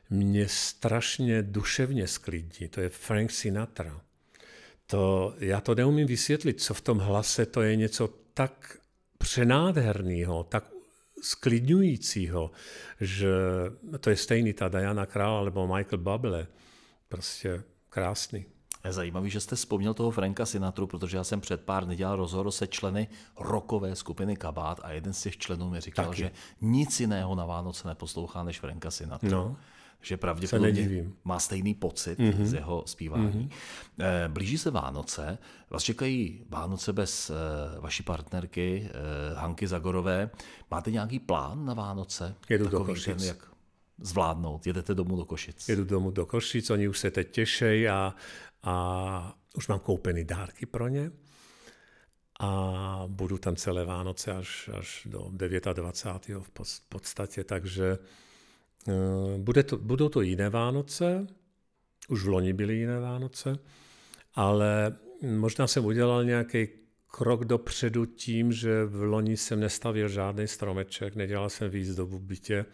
mě 0.10 0.48
strašně 0.48 1.42
duševně 1.42 2.08
sklidní. 2.08 2.68
To 2.68 2.82
je 2.82 2.90
Frank 2.90 3.32
Sinatra. 3.32 4.02
To, 4.88 5.34
já 5.40 5.62
to 5.62 5.76
neumím 5.76 6.08
vysvětlit, 6.08 6.62
co 6.62 6.74
v 6.74 6.82
tom 6.82 6.98
hlase, 6.98 7.46
to 7.46 7.62
je 7.62 7.76
něco 7.76 8.10
tak 8.34 8.78
přenádherného, 9.18 10.44
tak 10.44 10.75
sklidňujícího, 11.26 12.52
že 13.02 13.34
to 14.00 14.10
je 14.10 14.16
stejný 14.18 14.54
ta 14.54 14.70
Diana 14.70 15.06
Král 15.06 15.46
nebo 15.46 15.68
Michael 15.68 15.98
Bublé. 15.98 16.48
Prostě 17.08 17.64
krásný. 17.90 18.46
Je 18.86 18.94
zajímavý, 18.94 19.30
že 19.30 19.40
jste 19.40 19.56
vzpomněl 19.56 19.94
toho 19.94 20.12
Franka 20.12 20.46
Sinatru, 20.46 20.88
protože 20.88 21.18
já 21.18 21.24
jsem 21.24 21.42
před 21.42 21.62
pár 21.62 21.86
dny 21.86 21.96
dělal 21.96 22.16
rozhovor 22.16 22.52
se 22.52 22.68
členy 22.68 23.08
rokové 23.40 23.96
skupiny 23.96 24.36
Kabát 24.36 24.80
a 24.84 24.92
jeden 24.92 25.14
z 25.14 25.22
těch 25.22 25.38
členů 25.38 25.70
mi 25.70 25.82
říkal, 25.82 26.06
Taky. 26.06 26.18
že 26.18 26.32
nic 26.62 27.00
jiného 27.00 27.36
na 27.36 27.46
Vánoce 27.46 27.88
neposlouchá 27.88 28.44
než 28.44 28.60
Franka 28.60 28.92
Sinatra. 28.92 29.30
No 29.30 29.58
že 30.02 30.18
pravděpodobně 30.18 31.06
má 31.24 31.40
stejný 31.40 31.74
pocit 31.74 32.20
mm-hmm. 32.20 32.46
z 32.46 32.54
jeho 32.54 32.84
zpívání. 32.86 33.50
Mm-hmm. 34.00 34.28
Blíží 34.28 34.58
se 34.58 34.72
Vánoce, 34.72 35.38
vás 35.70 35.84
čekají 35.84 36.46
Vánoce 36.50 36.94
bez 36.94 37.30
eh, 37.30 37.80
vaší 37.80 38.04
partnerky 38.04 38.90
eh, 38.90 39.36
Hanky 39.36 39.68
Zagorové. 39.68 40.30
Máte 40.72 40.92
nějaký 40.92 41.20
plán 41.20 41.66
na 41.66 41.74
Vánoce? 41.74 42.36
Jedu 42.50 42.64
Takový 42.64 42.80
do 42.80 42.86
Košic. 42.86 43.18
Ten, 43.18 43.28
jak 43.28 43.38
zvládnout? 43.98 44.68
Jedete 44.68 44.96
domů 44.96 45.16
do 45.16 45.26
Košic? 45.26 45.70
Jedu 45.70 45.84
domů 45.84 46.12
do 46.12 46.26
Košic, 46.26 46.70
oni 46.70 46.88
už 46.88 47.00
se 47.00 47.12
teď 47.12 47.32
těší 47.32 47.88
a, 47.88 48.16
a 48.64 49.38
už 49.56 49.68
mám 49.68 49.80
koupený 49.80 50.24
dárky 50.24 50.66
pro 50.66 50.88
ně 50.88 51.12
a 52.40 53.04
budu 53.08 53.38
tam 53.38 53.56
celé 53.56 53.86
Vánoce 53.86 54.32
až, 54.32 54.70
až 54.78 55.08
do 55.10 55.32
29. 55.74 56.44
v 56.44 56.82
podstatě, 56.90 57.44
takže 57.44 57.98
bude 59.38 59.64
to, 59.64 59.78
budou 59.78 60.10
to 60.10 60.22
jiné 60.22 60.50
Vánoce, 60.50 61.28
už 62.10 62.24
v 62.24 62.28
loni 62.28 62.54
byly 62.54 62.76
jiné 62.76 63.00
Vánoce, 63.00 63.60
ale 64.36 64.96
možná 65.22 65.68
jsem 65.68 65.86
udělal 65.86 66.24
nějaký 66.24 66.68
krok 67.08 67.46
dopředu 67.46 68.06
tím, 68.06 68.52
že 68.52 68.86
v 68.86 69.04
loni 69.04 69.38
jsem 69.38 69.60
nestavil 69.60 70.10
žádný 70.10 70.48
stromeček, 70.48 71.16
nedělal 71.16 71.50
jsem 71.50 71.70
výzdobu 71.70 72.18
v 72.18 72.22
bytě 72.22 72.66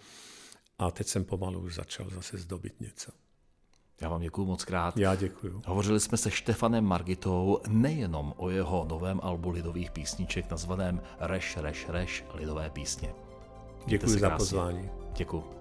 a 0.80 0.92
teď 0.92 1.08
jsem 1.08 1.26
pomalu 1.26 1.60
už 1.60 1.76
začal 1.76 2.10
zase 2.10 2.38
zdobit 2.38 2.80
něco. 2.80 3.12
Já 4.02 4.10
vám 4.10 4.22
děkuji 4.22 4.46
moc 4.46 4.66
krát. 4.66 4.98
Já 4.98 5.16
děkuji. 5.16 5.62
Hovořili 5.66 6.00
jsme 6.00 6.18
se 6.18 6.32
Štefanem 6.32 6.86
Margitou 6.86 7.60
nejenom 7.68 8.34
o 8.38 8.50
jeho 8.50 8.86
novém 8.90 9.20
albu 9.24 9.50
lidových 9.50 9.92
písniček 9.92 10.52
nazvaném 10.52 11.02
Reš, 11.20 11.58
Reš, 11.58 11.86
Reš, 11.90 12.26
lidové 12.34 12.70
písně. 12.70 13.14
Děkuji 13.86 14.20
za 14.20 14.30
pozvání. 14.30 14.90
Děkuji. 15.18 15.61